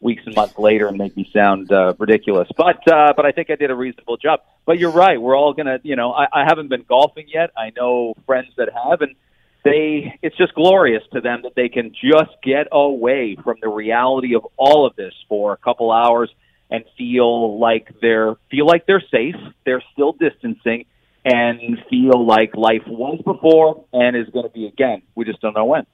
weeks 0.00 0.22
and 0.26 0.34
months 0.34 0.58
later 0.58 0.88
and 0.88 0.98
make 0.98 1.16
me 1.16 1.28
sound 1.32 1.70
uh, 1.72 1.94
ridiculous. 1.98 2.48
But 2.56 2.86
uh, 2.90 3.12
but 3.16 3.24
I 3.24 3.32
think 3.32 3.50
I 3.50 3.56
did 3.56 3.70
a 3.70 3.74
reasonable 3.74 4.16
job. 4.16 4.40
But 4.64 4.78
you're 4.78 4.90
right. 4.90 5.20
We're 5.20 5.36
all 5.36 5.52
gonna. 5.52 5.78
You 5.82 5.96
know, 5.96 6.12
I, 6.12 6.26
I 6.32 6.44
haven't 6.44 6.68
been 6.68 6.84
golfing 6.88 7.26
yet. 7.28 7.50
I 7.56 7.70
know 7.76 8.14
friends 8.26 8.48
that 8.56 8.70
have, 8.72 9.02
and 9.02 9.14
they 9.64 10.18
it's 10.22 10.36
just 10.36 10.54
glorious 10.54 11.02
to 11.12 11.20
them 11.20 11.42
that 11.42 11.54
they 11.54 11.68
can 11.68 11.92
just 11.92 12.30
get 12.42 12.66
away 12.72 13.36
from 13.42 13.56
the 13.60 13.68
reality 13.68 14.34
of 14.34 14.46
all 14.56 14.86
of 14.86 14.96
this 14.96 15.14
for 15.28 15.52
a 15.52 15.56
couple 15.56 15.92
hours 15.92 16.30
and 16.70 16.84
feel 16.96 17.60
like 17.60 17.92
they're 18.00 18.34
feel 18.50 18.66
like 18.66 18.86
they're 18.86 19.04
safe, 19.10 19.36
they're 19.64 19.82
still 19.92 20.12
distancing 20.12 20.86
and 21.24 21.78
feel 21.88 22.26
like 22.26 22.56
life 22.56 22.82
was 22.86 23.20
before 23.24 23.84
and 23.92 24.16
is 24.16 24.28
going 24.30 24.44
to 24.44 24.52
be 24.52 24.66
again. 24.66 25.02
We 25.14 25.24
just 25.24 25.40
don't 25.40 25.54
know 25.54 25.66
when. 25.66 25.86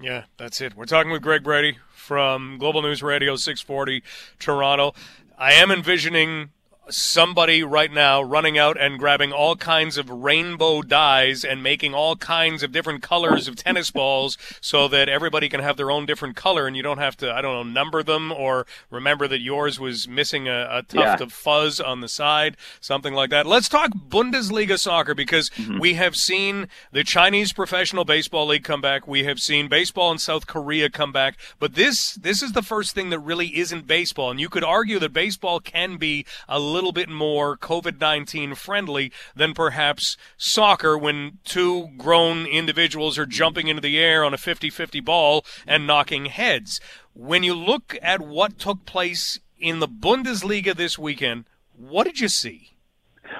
Yeah, 0.00 0.24
that's 0.36 0.60
it. 0.60 0.76
We're 0.76 0.84
talking 0.84 1.10
with 1.10 1.22
Greg 1.22 1.42
Brady 1.42 1.78
from 1.90 2.56
Global 2.58 2.82
News 2.82 3.02
Radio 3.02 3.36
640 3.36 4.02
Toronto. 4.38 4.94
I 5.36 5.52
am 5.54 5.70
envisioning 5.70 6.50
somebody 6.90 7.62
right 7.62 7.92
now 7.92 8.22
running 8.22 8.58
out 8.58 8.80
and 8.80 8.98
grabbing 8.98 9.32
all 9.32 9.56
kinds 9.56 9.98
of 9.98 10.08
rainbow 10.08 10.82
dyes 10.82 11.44
and 11.44 11.62
making 11.62 11.94
all 11.94 12.16
kinds 12.16 12.62
of 12.62 12.72
different 12.72 13.02
colors 13.02 13.48
of 13.48 13.56
tennis 13.56 13.90
balls 13.90 14.38
so 14.60 14.88
that 14.88 15.08
everybody 15.08 15.48
can 15.48 15.60
have 15.60 15.76
their 15.76 15.90
own 15.90 16.06
different 16.06 16.36
color 16.36 16.66
and 16.66 16.76
you 16.76 16.82
don't 16.82 16.98
have 16.98 17.16
to, 17.16 17.32
I 17.32 17.42
don't 17.42 17.54
know, 17.54 17.72
number 17.72 18.02
them 18.02 18.32
or 18.32 18.66
remember 18.90 19.28
that 19.28 19.40
yours 19.40 19.78
was 19.78 20.08
missing 20.08 20.48
a, 20.48 20.68
a 20.70 20.82
tuft 20.82 21.20
yeah. 21.20 21.22
of 21.22 21.32
fuzz 21.32 21.80
on 21.80 22.00
the 22.00 22.08
side, 22.08 22.56
something 22.80 23.14
like 23.14 23.30
that. 23.30 23.46
Let's 23.46 23.68
talk 23.68 23.90
Bundesliga 23.92 24.78
soccer 24.78 25.14
because 25.14 25.50
mm-hmm. 25.50 25.78
we 25.78 25.94
have 25.94 26.16
seen 26.16 26.68
the 26.92 27.04
Chinese 27.04 27.52
Professional 27.52 28.04
Baseball 28.04 28.46
League 28.46 28.64
come 28.64 28.80
back. 28.80 29.06
We 29.06 29.24
have 29.24 29.40
seen 29.40 29.68
baseball 29.68 30.10
in 30.12 30.18
South 30.18 30.46
Korea 30.46 30.90
come 30.90 31.12
back. 31.12 31.36
But 31.58 31.74
this, 31.74 32.14
this 32.14 32.42
is 32.42 32.52
the 32.52 32.62
first 32.62 32.94
thing 32.94 33.10
that 33.10 33.18
really 33.18 33.56
isn't 33.58 33.86
baseball. 33.86 34.30
And 34.30 34.40
you 34.40 34.48
could 34.48 34.64
argue 34.64 34.98
that 35.00 35.12
baseball 35.12 35.60
can 35.60 35.96
be 35.96 36.24
a 36.48 36.58
little 36.58 36.77
little 36.78 36.92
bit 36.92 37.08
more 37.08 37.56
COVID 37.56 38.00
19 38.00 38.54
friendly 38.54 39.10
than 39.34 39.52
perhaps 39.52 40.16
soccer 40.36 40.96
when 40.96 41.38
two 41.42 41.88
grown 41.98 42.46
individuals 42.46 43.18
are 43.18 43.26
jumping 43.26 43.66
into 43.66 43.82
the 43.82 43.98
air 43.98 44.22
on 44.24 44.32
a 44.32 44.38
50 44.38 44.70
50 44.70 45.00
ball 45.00 45.44
and 45.66 45.88
knocking 45.88 46.26
heads. 46.26 46.80
When 47.14 47.42
you 47.42 47.52
look 47.52 47.96
at 48.00 48.20
what 48.20 48.60
took 48.60 48.86
place 48.86 49.40
in 49.58 49.80
the 49.80 49.88
Bundesliga 49.88 50.76
this 50.76 50.96
weekend, 50.96 51.46
what 51.76 52.04
did 52.04 52.20
you 52.20 52.28
see? 52.28 52.74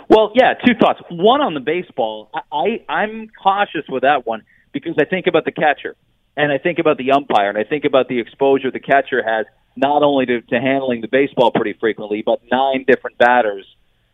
Well, 0.08 0.32
yeah, 0.34 0.54
two 0.54 0.74
thoughts. 0.74 1.00
One 1.08 1.40
on 1.40 1.54
the 1.54 1.60
baseball. 1.60 2.30
I, 2.34 2.40
I 2.50 2.92
I'm 2.92 3.28
cautious 3.40 3.84
with 3.88 4.02
that 4.02 4.26
one 4.26 4.42
because 4.72 4.96
I 4.98 5.04
think 5.04 5.28
about 5.28 5.44
the 5.44 5.52
catcher 5.52 5.94
and 6.38 6.52
I 6.52 6.58
think 6.58 6.78
about 6.78 6.96
the 6.96 7.10
umpire 7.10 7.48
and 7.48 7.58
I 7.58 7.64
think 7.64 7.84
about 7.84 8.08
the 8.08 8.20
exposure 8.20 8.70
the 8.70 8.80
catcher 8.80 9.22
has 9.22 9.44
not 9.76 10.02
only 10.02 10.24
to, 10.26 10.40
to 10.40 10.60
handling 10.60 11.00
the 11.00 11.08
baseball 11.08 11.50
pretty 11.50 11.74
frequently, 11.74 12.22
but 12.24 12.40
nine 12.50 12.84
different 12.86 13.18
batters 13.18 13.66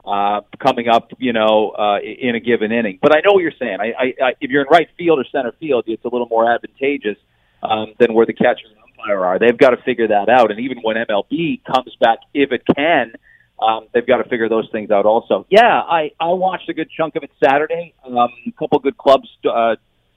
uh, 0.07 0.41
coming 0.59 0.89
up, 0.89 1.11
you 1.19 1.33
know, 1.33 1.71
uh, 1.71 1.99
in 2.01 2.35
a 2.35 2.41
given 2.41 2.73
inning. 2.73 2.99
But 3.01 3.13
I 3.15 3.21
know 3.21 3.33
what 3.33 3.43
you're 3.43 3.53
saying. 3.59 3.79
I, 3.81 3.93
I, 3.99 4.05
I, 4.23 4.33
if 4.41 4.51
you're 4.51 4.63
in 4.63 4.69
right 4.71 4.89
field 4.97 5.19
or 5.19 5.25
center 5.31 5.53
field, 5.61 5.85
it's 5.87 6.05
a 6.05 6.09
little 6.09 6.27
more 6.29 6.51
advantageous 6.51 7.19
um, 7.63 7.95
than 7.99 8.15
where 8.15 8.27
the 8.27 8.33
catcher 8.33 8.67
and 8.69 8.77
umpire 8.83 9.25
are. 9.25 9.39
They've 9.39 9.57
got 9.57 9.71
to 9.71 9.83
figure 9.83 10.09
that 10.09 10.29
out. 10.31 10.51
And 10.51 10.61
even 10.61 10.79
when 10.83 10.97
MLB 10.97 11.63
comes 11.65 11.95
back, 12.01 12.19
if 12.33 12.53
it 12.53 12.63
can, 12.75 13.13
um, 13.61 13.87
they've 13.93 14.07
got 14.07 14.19
to 14.19 14.29
figure 14.29 14.49
those 14.49 14.69
things 14.73 14.91
out 14.91 15.07
also. 15.07 15.47
Yeah, 15.49 15.63
I 15.63 16.11
I 16.19 16.29
watched 16.29 16.69
a 16.69 16.75
good 16.75 16.91
chunk 16.91 17.17
of 17.17 17.23
it 17.23 17.31
Saturday. 17.43 17.95
Um, 18.05 18.31
a 18.47 18.53
couple 18.59 18.79
good 18.81 18.99
clubs. 18.99 19.29
Uh, 19.45 19.77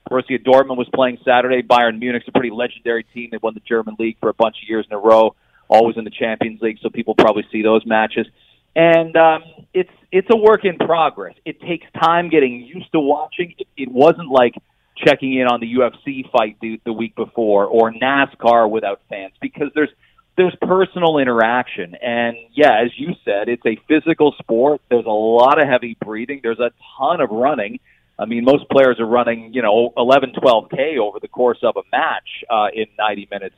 Borussia 0.10 0.44
Dortmund 0.44 0.78
was 0.78 0.88
playing 0.94 1.18
Saturday. 1.26 1.62
Bayern 1.62 2.00
Munich's 2.00 2.28
a 2.28 2.32
pretty 2.32 2.52
legendary 2.52 3.04
team. 3.14 3.30
They 3.32 3.38
won 3.42 3.54
the 3.54 3.62
German 3.62 3.96
league 4.00 4.18
for 4.20 4.30
a 4.30 4.34
bunch 4.34 4.58
of 4.64 4.70
years 4.70 4.86
in 4.90 4.96
a 4.96 5.00
row. 5.00 5.36
Always 5.70 5.98
in 5.98 6.06
the 6.06 6.12
Champions 6.12 6.62
League, 6.62 6.78
so 6.82 6.90
people 6.90 7.14
probably 7.14 7.46
see 7.52 7.62
those 7.62 7.86
matches. 7.86 8.26
And 8.76 9.18
um, 9.18 9.44
it's 9.74 9.92
it's 10.12 10.28
a 10.32 10.38
work 10.38 10.64
in 10.64 10.78
progress. 10.78 11.36
It 11.44 11.60
takes 11.62 11.86
time 12.00 12.30
getting 12.30 12.62
used 12.62 12.92
to 12.94 13.00
watching. 13.00 13.54
It, 13.58 13.68
it 13.76 13.92
wasn't 13.92 14.30
like 14.30 14.54
checking 14.98 15.36
in 15.36 15.48
on 15.48 15.60
the 15.60 15.74
UFC 15.76 16.30
fight 16.32 16.58
the, 16.62 16.80
the 16.86 16.94
week 16.94 17.16
before 17.16 17.66
or 17.66 17.92
NASCAR 17.92 18.70
without 18.70 19.02
fans 19.10 19.34
because 19.42 19.68
there's 19.76 19.90
there's 20.38 20.56
personal 20.62 21.18
interaction 21.18 21.96
and 21.96 22.36
yeah 22.54 22.82
as 22.84 22.92
you 22.96 23.14
said 23.26 23.50
it's 23.50 23.66
a 23.66 23.78
physical 23.88 24.34
sport 24.40 24.82
there's 24.90 25.06
a 25.06 25.10
lot 25.10 25.60
of 25.60 25.68
heavy 25.68 25.98
breathing 26.00 26.40
there's 26.44 26.60
a 26.60 26.72
ton 26.98 27.22
of 27.22 27.30
running 27.32 27.80
i 28.20 28.26
mean 28.26 28.44
most 28.44 28.70
players 28.70 29.00
are 29.00 29.06
running 29.06 29.54
you 29.54 29.62
know 29.62 29.94
11 29.98 30.34
12k 30.34 30.98
over 30.98 31.20
the 31.20 31.28
course 31.28 31.60
of 31.64 31.76
a 31.78 31.84
match 31.92 32.44
uh, 32.50 32.68
in 32.74 32.86
90 32.98 33.28
minutes 33.32 33.56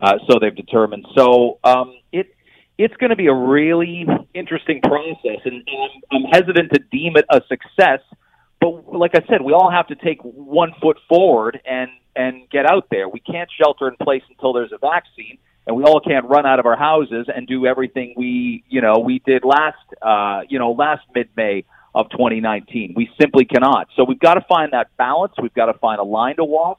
uh, 0.00 0.14
so 0.28 0.38
they've 0.40 0.56
determined 0.56 1.06
so 1.16 1.58
um, 1.64 1.94
it 2.12 2.34
it's 2.78 2.94
going 2.96 3.10
to 3.10 3.16
be 3.16 3.26
a 3.26 3.34
really 3.34 4.06
interesting 4.34 4.80
process 4.82 5.40
and, 5.44 5.54
and 5.54 5.90
I'm, 6.12 6.24
I'm 6.24 6.24
hesitant 6.30 6.72
to 6.74 6.80
deem 6.90 7.16
it 7.16 7.24
a 7.30 7.40
success 7.48 8.00
but 8.60 8.96
like 8.96 9.12
I 9.14 9.20
said, 9.28 9.42
we 9.42 9.52
all 9.52 9.70
have 9.70 9.88
to 9.88 9.94
take 9.94 10.20
one 10.22 10.72
foot 10.80 10.98
forward 11.08 11.60
and 11.64 11.90
and 12.14 12.48
get 12.50 12.64
out 12.64 12.86
there. 12.90 13.08
We 13.08 13.20
can't 13.20 13.50
shelter 13.60 13.88
in 13.88 13.96
place 13.96 14.22
until 14.30 14.54
there's 14.54 14.72
a 14.72 14.78
vaccine, 14.78 15.38
and 15.66 15.76
we 15.76 15.84
all 15.84 16.00
can't 16.00 16.24
run 16.24 16.46
out 16.46 16.58
of 16.58 16.66
our 16.66 16.76
houses 16.76 17.26
and 17.34 17.46
do 17.46 17.66
everything 17.66 18.14
we 18.16 18.64
you 18.68 18.80
know 18.80 18.98
we 18.98 19.20
did 19.26 19.44
last 19.44 19.76
uh, 20.00 20.42
you 20.48 20.58
know 20.58 20.72
last 20.72 21.02
mid 21.14 21.28
May 21.36 21.64
of 21.96 22.10
2019. 22.10 22.92
We 22.94 23.08
simply 23.18 23.46
cannot. 23.46 23.88
So 23.96 24.04
we've 24.04 24.20
got 24.20 24.34
to 24.34 24.42
find 24.42 24.74
that 24.74 24.94
balance. 24.98 25.32
We've 25.40 25.54
got 25.54 25.66
to 25.66 25.78
find 25.78 25.98
a 25.98 26.04
line 26.04 26.36
to 26.36 26.44
walk. 26.44 26.78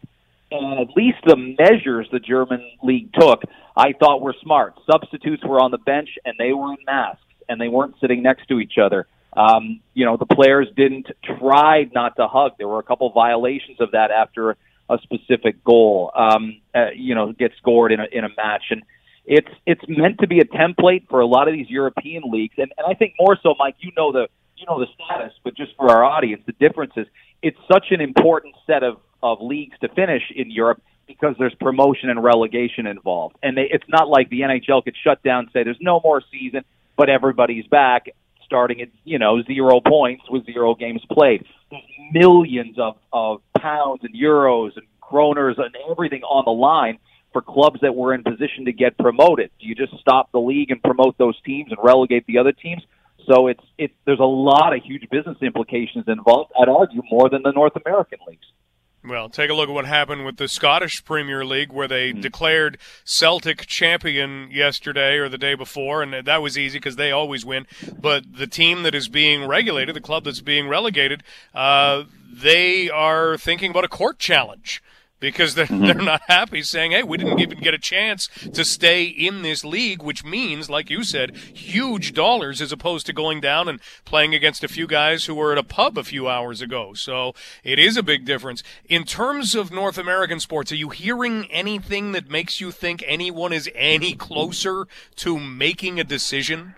And 0.52 0.80
at 0.80 0.96
least 0.96 1.18
the 1.26 1.36
measures 1.36 2.08
the 2.12 2.20
German 2.20 2.64
league 2.84 3.12
took, 3.20 3.42
I 3.76 3.94
thought 4.00 4.22
were 4.22 4.36
smart. 4.44 4.76
Substitutes 4.90 5.44
were 5.44 5.60
on 5.60 5.72
the 5.72 5.80
bench 5.80 6.10
and 6.24 6.36
they 6.38 6.54
were 6.54 6.70
in 6.70 6.78
masks 6.86 7.24
and 7.50 7.60
they 7.60 7.68
weren't 7.68 7.96
sitting 8.00 8.22
next 8.22 8.48
to 8.50 8.60
each 8.60 8.78
other. 8.82 9.08
Um, 9.36 9.82
you 9.96 10.06
know, 10.06 10.18
the 10.18 10.28
players 10.28 10.68
didn't 10.76 11.08
try 11.40 11.90
not 11.94 12.16
to 12.18 12.28
hug. 12.28 12.54
There 12.60 12.68
were 12.68 12.80
a 12.80 12.84
couple 12.84 13.10
violations 13.10 13.82
of 13.82 13.92
that 13.92 14.12
after 14.12 14.56
a 14.88 15.00
specific 15.02 15.64
goal, 15.64 16.12
um, 16.16 16.62
uh, 16.76 16.92
you 16.96 17.16
know, 17.16 17.34
gets 17.34 17.58
scored 17.58 17.92
in 17.92 18.00
a, 18.00 18.06
in 18.12 18.24
a 18.24 18.30
match. 18.38 18.66
And 18.70 18.84
it's, 19.26 19.50
it's 19.66 19.82
meant 19.88 20.20
to 20.20 20.28
be 20.28 20.40
a 20.40 20.46
template 20.46 21.10
for 21.10 21.22
a 21.22 21.26
lot 21.26 21.48
of 21.48 21.56
these 21.56 21.70
European 21.70 22.24
leagues. 22.32 22.56
And, 22.58 22.72
and 22.78 22.88
I 22.88 22.94
think 22.94 23.16
more 23.20 23.38
so, 23.42 23.56
Mike, 23.58 23.76
you 23.80 23.92
know 23.98 24.12
the, 24.12 24.30
you 24.58 24.66
know 24.68 24.80
the 24.80 24.88
status, 24.94 25.34
but 25.44 25.56
just 25.56 25.76
for 25.76 25.90
our 25.90 26.04
audience, 26.04 26.44
the 26.46 26.54
difference 26.54 26.94
is 26.98 27.08
it's 27.42 27.58
such 27.72 27.88
an 27.92 28.02
important 28.02 28.56
set 28.66 28.84
of, 28.84 28.98
of 29.22 29.40
leagues 29.42 29.78
to 29.80 29.90
finish 29.90 30.24
in 30.36 30.52
Europe 30.52 30.82
because 31.08 31.36
there's 31.40 31.56
promotion 31.56 32.10
and 32.10 32.22
relegation 32.24 32.86
involved. 32.88 33.38
And 33.42 33.56
they, 33.58 33.68
it's 33.70 33.88
not 33.88 34.10
like 34.10 34.30
the 34.30 34.42
NHL 34.42 34.84
could 34.84 34.96
shut 35.04 35.24
down 35.24 35.46
and 35.46 35.50
say 35.54 35.64
there's 35.64 35.78
no 35.80 36.02
more 36.04 36.22
season, 36.32 36.62
but 36.98 37.10
everybody's 37.10 37.66
back 37.68 38.08
starting 38.46 38.82
at 38.82 38.90
you 39.04 39.20
know 39.20 39.44
zero 39.44 39.80
points 39.80 40.24
with 40.30 40.46
zero 40.46 40.74
games 40.74 41.02
played. 41.12 41.46
There's 41.70 41.84
millions 42.12 42.78
of 42.80 42.98
of 43.14 43.42
pounds 43.58 44.02
and 44.04 44.16
euros 44.16 44.72
and 44.76 44.86
kroners 45.02 45.58
and 45.58 45.76
everything 45.90 46.24
on 46.24 46.46
the 46.46 46.52
line 46.52 46.98
for 47.34 47.42
clubs 47.42 47.80
that 47.82 47.94
were 47.96 48.14
in 48.14 48.24
position 48.24 48.66
to 48.66 48.72
get 48.72 48.98
promoted. 48.98 49.52
Do 49.60 49.68
you 49.68 49.76
just 49.76 49.94
stop 50.00 50.32
the 50.32 50.40
league 50.40 50.72
and 50.72 50.82
promote 50.82 51.18
those 51.18 51.40
teams 51.42 51.72
and 51.72 51.80
relegate 51.84 52.26
the 52.26 52.38
other 52.40 52.52
teams? 52.52 52.82
So 53.28 53.48
it's 53.48 53.64
it's 53.78 53.94
there's 54.06 54.20
a 54.20 54.24
lot 54.24 54.74
of 54.74 54.82
huge 54.84 55.10
business 55.10 55.38
implications 55.42 56.06
involved. 56.08 56.52
I'd 56.60 56.70
argue 56.70 57.02
more 57.12 57.30
than 57.30 57.44
the 57.44 57.52
North 57.52 57.74
American 57.86 58.20
leagues. 58.28 58.46
Well, 59.08 59.30
take 59.30 59.50
a 59.50 59.54
look 59.54 59.70
at 59.70 59.74
what 59.74 59.86
happened 59.86 60.26
with 60.26 60.38
the 60.38 60.48
Scottish 60.48 61.06
Premier 61.06 61.46
League, 61.46 61.72
where 61.72 61.88
they 61.88 62.12
mm-hmm. 62.12 62.22
declared 62.22 62.78
Celtic 63.06 63.66
champion 63.66 64.50
yesterday 64.52 65.16
or 65.16 65.30
the 65.30 65.38
day 65.38 65.56
before, 65.56 66.02
and 66.02 66.26
that 66.26 66.42
was 66.42 66.58
easy 66.58 66.80
because 66.80 66.96
they 66.96 67.12
always 67.12 67.46
win. 67.46 67.68
But 67.98 68.38
the 68.38 68.48
team 68.48 68.84
that 68.84 68.96
is 68.96 69.08
being 69.08 69.46
regulated, 69.46 69.96
the 69.96 70.02
club 70.02 70.26
that's 70.26 70.42
being 70.42 70.68
relegated, 70.68 71.24
uh, 71.54 72.04
they 72.30 72.90
are 72.90 73.38
thinking 73.38 73.72
about 73.72 73.86
a 73.86 73.90
court 73.90 74.20
challenge 74.20 74.82
because 75.20 75.56
they're, 75.56 75.66
mm-hmm. 75.66 75.86
they're 75.86 75.96
not 75.96 76.22
happy 76.28 76.62
saying, 76.62 76.92
hey, 76.92 77.04
we 77.04 77.18
didn't 77.18 77.40
even 77.40 77.60
get 77.60 77.74
a 77.74 77.80
chance 77.80 78.28
to 78.54 78.64
stay 78.64 79.04
in 79.06 79.42
this 79.42 79.64
league, 79.64 80.04
which 80.04 80.24
means, 80.24 80.70
like 80.70 80.90
you 80.90 81.04
said, 81.04 81.36
huge 81.36 82.14
dollars 82.14 82.62
as 82.62 82.72
opposed 82.72 83.06
to 83.06 83.14
going 83.14 83.42
down 83.42 83.68
and 83.68 83.80
playing 84.06 84.36
against 84.36 84.64
a 84.64 84.68
few 84.68 84.88
guys 84.88 85.26
who 85.26 85.36
were 85.36 85.52
at 85.52 85.58
a 85.58 85.64
pub 85.64 85.98
a 85.98 86.04
few 86.04 86.28
hours 86.28 86.62
ago. 86.62 86.94
So 86.94 87.34
it 87.64 87.80
is 87.80 87.98
a 87.98 88.04
big 88.04 88.26
difference. 88.26 88.64
In 88.86 89.04
terms 89.04 89.56
of 89.56 89.72
North 89.72 89.98
American 89.98 90.40
sports, 90.40 90.72
are 90.72 90.76
you 90.76 90.90
hearing 90.90 91.48
anything 91.52 92.12
that 92.12 92.30
makes 92.30 92.62
you 92.62 92.72
think 92.72 93.04
anyone 93.08 93.54
is 93.54 93.70
any 93.76 94.14
closer 94.14 94.88
to 95.18 95.40
making 95.40 96.00
a 96.00 96.04
decision? 96.04 96.76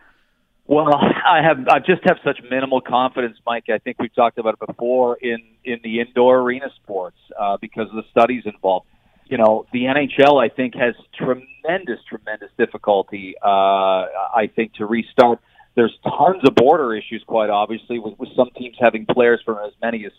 Well, 0.70 0.94
I 0.94 1.42
have 1.42 1.68
I 1.68 1.80
just 1.80 2.04
have 2.06 2.18
such 2.24 2.40
minimal 2.50 2.80
confidence, 2.80 3.38
Mike. 3.46 3.66
I 3.74 3.80
think 3.80 3.98
we've 4.00 4.14
talked 4.14 4.38
about 4.38 4.56
it 4.62 4.68
before 4.68 5.18
in 5.18 5.40
in 5.66 5.80
the 5.84 6.00
indoor 6.00 6.40
arena 6.42 6.68
sports 6.82 7.18
uh, 7.38 7.58
because 7.60 7.90
of 7.90 7.96
the 7.96 8.04
studies 8.12 8.44
involved. 8.46 8.86
You 9.26 9.38
know, 9.38 9.66
the 9.74 9.84
NHL 9.84 10.44
I 10.44 10.54
think 10.54 10.76
has 10.76 10.94
tremendous, 11.18 12.00
tremendous 12.08 12.50
difficulty. 12.58 13.36
Uh, 13.44 13.48
I 13.48 14.50
think 14.56 14.76
to 14.76 14.86
restart. 14.86 15.40
There's 15.76 15.98
tons 16.04 16.42
of 16.46 16.56
border 16.56 16.94
issues, 16.94 17.24
quite 17.26 17.50
obviously, 17.50 18.00
with, 18.00 18.20
with 18.20 18.30
some 18.36 18.50
teams 18.58 18.76
having 18.80 19.06
players 19.06 19.42
from 19.46 19.60
as 19.66 19.72
many 19.82 20.06
as 20.06 20.12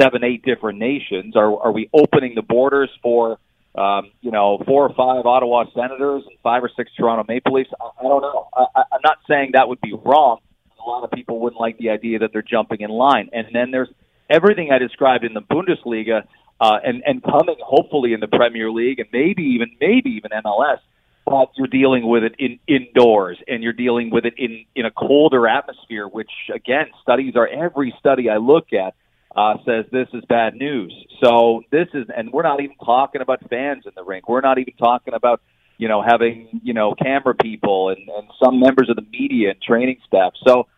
seven, 0.00 0.24
eight 0.24 0.44
different 0.44 0.78
nations. 0.78 1.36
Are 1.36 1.56
are 1.60 1.72
we 1.72 1.88
opening 1.92 2.34
the 2.34 2.42
borders 2.42 2.90
for 3.00 3.38
um, 3.74 4.10
you 4.20 4.30
know, 4.30 4.62
four 4.66 4.84
or 4.84 4.94
five 4.94 5.26
Ottawa 5.26 5.64
Senators 5.74 6.22
and 6.26 6.38
five 6.42 6.62
or 6.62 6.70
six 6.76 6.90
Toronto 6.96 7.24
Maple 7.26 7.54
Leafs. 7.54 7.70
I, 7.80 7.84
I 8.00 8.02
don't 8.02 8.22
know. 8.22 8.48
I, 8.54 8.82
I'm 8.92 9.00
not 9.02 9.18
saying 9.28 9.50
that 9.54 9.68
would 9.68 9.80
be 9.80 9.92
wrong. 9.92 10.38
A 10.84 10.88
lot 10.88 11.02
of 11.02 11.10
people 11.10 11.40
wouldn't 11.40 11.60
like 11.60 11.78
the 11.78 11.90
idea 11.90 12.20
that 12.20 12.32
they're 12.32 12.42
jumping 12.42 12.82
in 12.82 12.90
line. 12.90 13.30
And 13.32 13.48
then 13.52 13.70
there's 13.70 13.88
everything 14.30 14.70
I 14.70 14.78
described 14.78 15.24
in 15.24 15.34
the 15.34 15.40
Bundesliga 15.40 16.22
uh, 16.60 16.78
and 16.84 17.02
and 17.04 17.22
coming 17.22 17.56
hopefully 17.60 18.12
in 18.12 18.20
the 18.20 18.28
Premier 18.28 18.70
League 18.70 19.00
and 19.00 19.08
maybe 19.12 19.42
even 19.42 19.70
maybe 19.80 20.10
even 20.10 20.30
MLS. 20.44 20.78
But 21.26 21.48
you're 21.56 21.66
dealing 21.66 22.06
with 22.06 22.22
it 22.22 22.34
in 22.38 22.58
indoors 22.68 23.38
and 23.48 23.62
you're 23.62 23.72
dealing 23.72 24.10
with 24.10 24.24
it 24.24 24.34
in 24.36 24.66
in 24.76 24.84
a 24.84 24.90
colder 24.90 25.48
atmosphere, 25.48 26.06
which 26.06 26.30
again, 26.54 26.86
studies 27.02 27.34
are 27.34 27.48
every 27.48 27.94
study 27.98 28.28
I 28.28 28.36
look 28.36 28.72
at 28.72 28.94
uh, 29.34 29.54
says 29.66 29.84
this 29.90 30.08
is 30.12 30.24
bad 30.28 30.54
news. 30.54 30.94
So 31.22 31.62
this 31.70 31.88
is, 31.92 32.06
and 32.14 32.32
we're 32.32 32.42
not 32.42 32.60
even 32.60 32.76
talking 32.76 33.20
about 33.20 33.40
fans 33.48 33.84
in 33.86 33.92
the 33.96 34.04
rink. 34.04 34.28
We're 34.28 34.40
not 34.40 34.58
even 34.58 34.74
talking 34.74 35.14
about, 35.14 35.40
you 35.76 35.88
know, 35.88 36.02
having, 36.02 36.60
you 36.62 36.72
know, 36.72 36.94
camera 36.94 37.34
people 37.34 37.88
and, 37.88 38.08
and 38.08 38.28
some 38.42 38.60
members 38.60 38.88
of 38.88 38.96
the 38.96 39.06
media 39.10 39.50
and 39.50 39.60
training 39.60 39.98
staff. 40.06 40.32
So, 40.46 40.68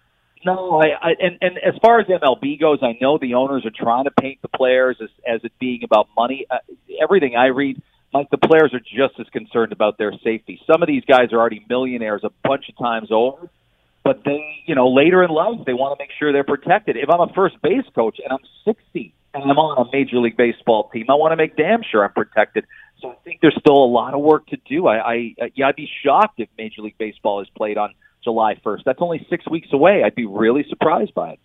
no, 0.45 0.81
I, 0.81 0.87
I 1.03 1.11
and, 1.21 1.39
and 1.41 1.59
as 1.59 1.75
far 1.83 2.01
as 2.01 2.07
MLB 2.07 2.59
goes, 2.61 2.79
I 2.83 2.97
know 3.01 3.19
the 3.19 3.35
owners 3.35 3.67
are 3.67 3.73
trying 3.77 4.05
to 4.05 4.11
paint 4.11 4.41
the 4.43 4.49
players 4.49 4.97
as, 5.03 5.11
as 5.27 5.41
it 5.45 5.53
being 5.59 5.83
about 5.85 6.09
money. 6.17 6.47
Uh, 6.49 6.59
everything 7.03 7.37
I 7.37 7.47
read, 7.47 7.83
Mike, 8.15 8.31
the 8.31 8.39
players 8.39 8.73
are 8.73 8.81
just 8.81 9.21
as 9.21 9.27
concerned 9.33 9.73
about 9.73 9.99
their 9.99 10.13
safety. 10.25 10.61
Some 10.71 10.83
of 10.83 10.87
these 10.87 11.05
guys 11.05 11.33
are 11.33 11.39
already 11.39 11.65
millionaires 11.69 12.23
a 12.25 12.31
bunch 12.43 12.69
of 12.69 12.79
times 12.79 13.09
over 13.11 13.51
but 14.07 14.23
they, 14.25 14.63
you 14.67 14.77
know, 14.77 14.87
later 14.87 15.25
in 15.25 15.31
life, 15.31 15.67
they 15.67 15.75
want 15.75 15.99
to 15.99 16.01
make 16.01 16.13
sure 16.17 16.33
they're 16.33 16.45
protected. 16.45 16.97
If 16.97 17.11
I'm 17.11 17.19
a 17.19 17.33
first 17.35 17.61
base 17.61 17.85
coach 17.93 18.21
and 18.23 18.33
I'm 18.33 18.47
60 18.65 19.13
and 19.35 19.43
I'm 19.43 19.59
on 19.59 19.85
a 19.85 19.91
Major 19.93 20.19
League 20.19 20.37
Baseball 20.37 20.89
team, 20.93 21.07
I 21.09 21.15
want 21.15 21.33
to 21.33 21.37
make 21.37 21.57
damn 21.57 21.83
sure 21.83 22.05
I'm 22.05 22.13
protected. 22.13 22.67
So 23.01 23.11
I 23.11 23.15
think 23.25 23.41
there's 23.43 23.57
still 23.59 23.75
a 23.75 23.91
lot 23.91 24.15
of 24.15 24.21
work 24.21 24.47
to 24.47 24.59
do. 24.59 24.87
I, 24.87 24.97
I 24.97 25.35
yeah, 25.57 25.67
I'd 25.67 25.75
be 25.75 25.91
shocked 26.05 26.39
if 26.39 26.49
Major 26.57 26.83
League 26.83 26.97
Baseball 26.99 27.41
is 27.41 27.49
played 27.57 27.79
on 27.79 27.95
July 28.23 28.55
1st. 28.65 28.85
That's 28.85 29.03
only 29.03 29.27
six 29.29 29.45
weeks 29.51 29.69
away. 29.73 30.05
I'd 30.05 30.15
be 30.15 30.25
really 30.25 30.65
surprised 30.69 31.13
by 31.13 31.31
it. 31.31 31.41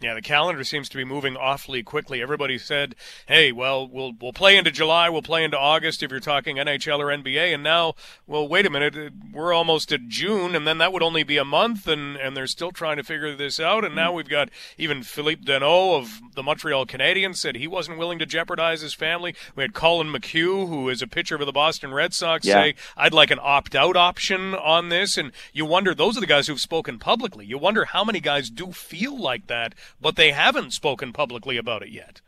Yeah, 0.00 0.12
the 0.12 0.20
calendar 0.20 0.62
seems 0.62 0.90
to 0.90 0.96
be 0.98 1.04
moving 1.04 1.38
awfully 1.38 1.82
quickly. 1.82 2.20
Everybody 2.20 2.58
said, 2.58 2.94
"Hey, 3.26 3.50
well, 3.50 3.88
we'll 3.88 4.12
we'll 4.20 4.34
play 4.34 4.58
into 4.58 4.70
July, 4.70 5.08
we'll 5.08 5.22
play 5.22 5.42
into 5.42 5.58
August 5.58 6.02
if 6.02 6.10
you're 6.10 6.20
talking 6.20 6.56
NHL 6.56 6.98
or 6.98 7.06
NBA." 7.06 7.54
And 7.54 7.62
now, 7.62 7.94
well, 8.26 8.46
wait 8.46 8.66
a 8.66 8.70
minute, 8.70 8.94
we're 9.32 9.54
almost 9.54 9.92
at 9.92 10.06
June, 10.06 10.54
and 10.54 10.66
then 10.66 10.76
that 10.78 10.92
would 10.92 11.02
only 11.02 11.22
be 11.22 11.38
a 11.38 11.46
month, 11.46 11.88
and 11.88 12.14
and 12.16 12.36
they're 12.36 12.46
still 12.46 12.72
trying 12.72 12.98
to 12.98 13.02
figure 13.02 13.34
this 13.34 13.58
out. 13.58 13.86
And 13.86 13.94
now 13.94 14.12
we've 14.12 14.28
got 14.28 14.50
even 14.76 15.02
Philippe 15.02 15.44
Danault 15.44 15.98
of 15.98 16.20
the 16.34 16.42
Montreal 16.42 16.84
Canadiens 16.84 17.36
said 17.36 17.56
he 17.56 17.66
wasn't 17.66 17.96
willing 17.96 18.18
to 18.18 18.26
jeopardize 18.26 18.82
his 18.82 18.92
family. 18.92 19.34
We 19.54 19.62
had 19.62 19.72
Collin 19.72 20.12
McHugh, 20.12 20.68
who 20.68 20.90
is 20.90 21.00
a 21.00 21.06
pitcher 21.06 21.38
for 21.38 21.46
the 21.46 21.52
Boston 21.52 21.94
Red 21.94 22.12
Sox, 22.12 22.44
yeah. 22.46 22.54
say, 22.54 22.74
"I'd 22.98 23.14
like 23.14 23.30
an 23.30 23.40
opt-out 23.40 23.96
option 23.96 24.54
on 24.54 24.90
this." 24.90 25.16
And 25.16 25.32
you 25.54 25.64
wonder, 25.64 25.94
those 25.94 26.18
are 26.18 26.20
the 26.20 26.26
guys 26.26 26.48
who've 26.48 26.60
spoken 26.60 26.98
publicly. 26.98 27.46
You 27.46 27.56
wonder 27.56 27.86
how 27.86 28.04
many 28.04 28.20
guys 28.20 28.50
do 28.50 28.72
feel 28.72 29.18
like 29.18 29.46
that 29.46 29.74
but 30.00 30.16
they 30.16 30.32
haven't 30.32 30.72
spoken 30.72 31.12
publicly 31.12 31.56
about 31.56 31.82
it 31.82 31.90
yet. 31.90 32.20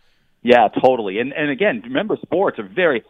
Yeah, 0.42 0.68
totally. 0.68 1.18
And 1.18 1.32
and 1.32 1.50
again, 1.50 1.82
remember, 1.84 2.16
sports 2.22 2.58
are 2.58 2.68
very 2.68 3.04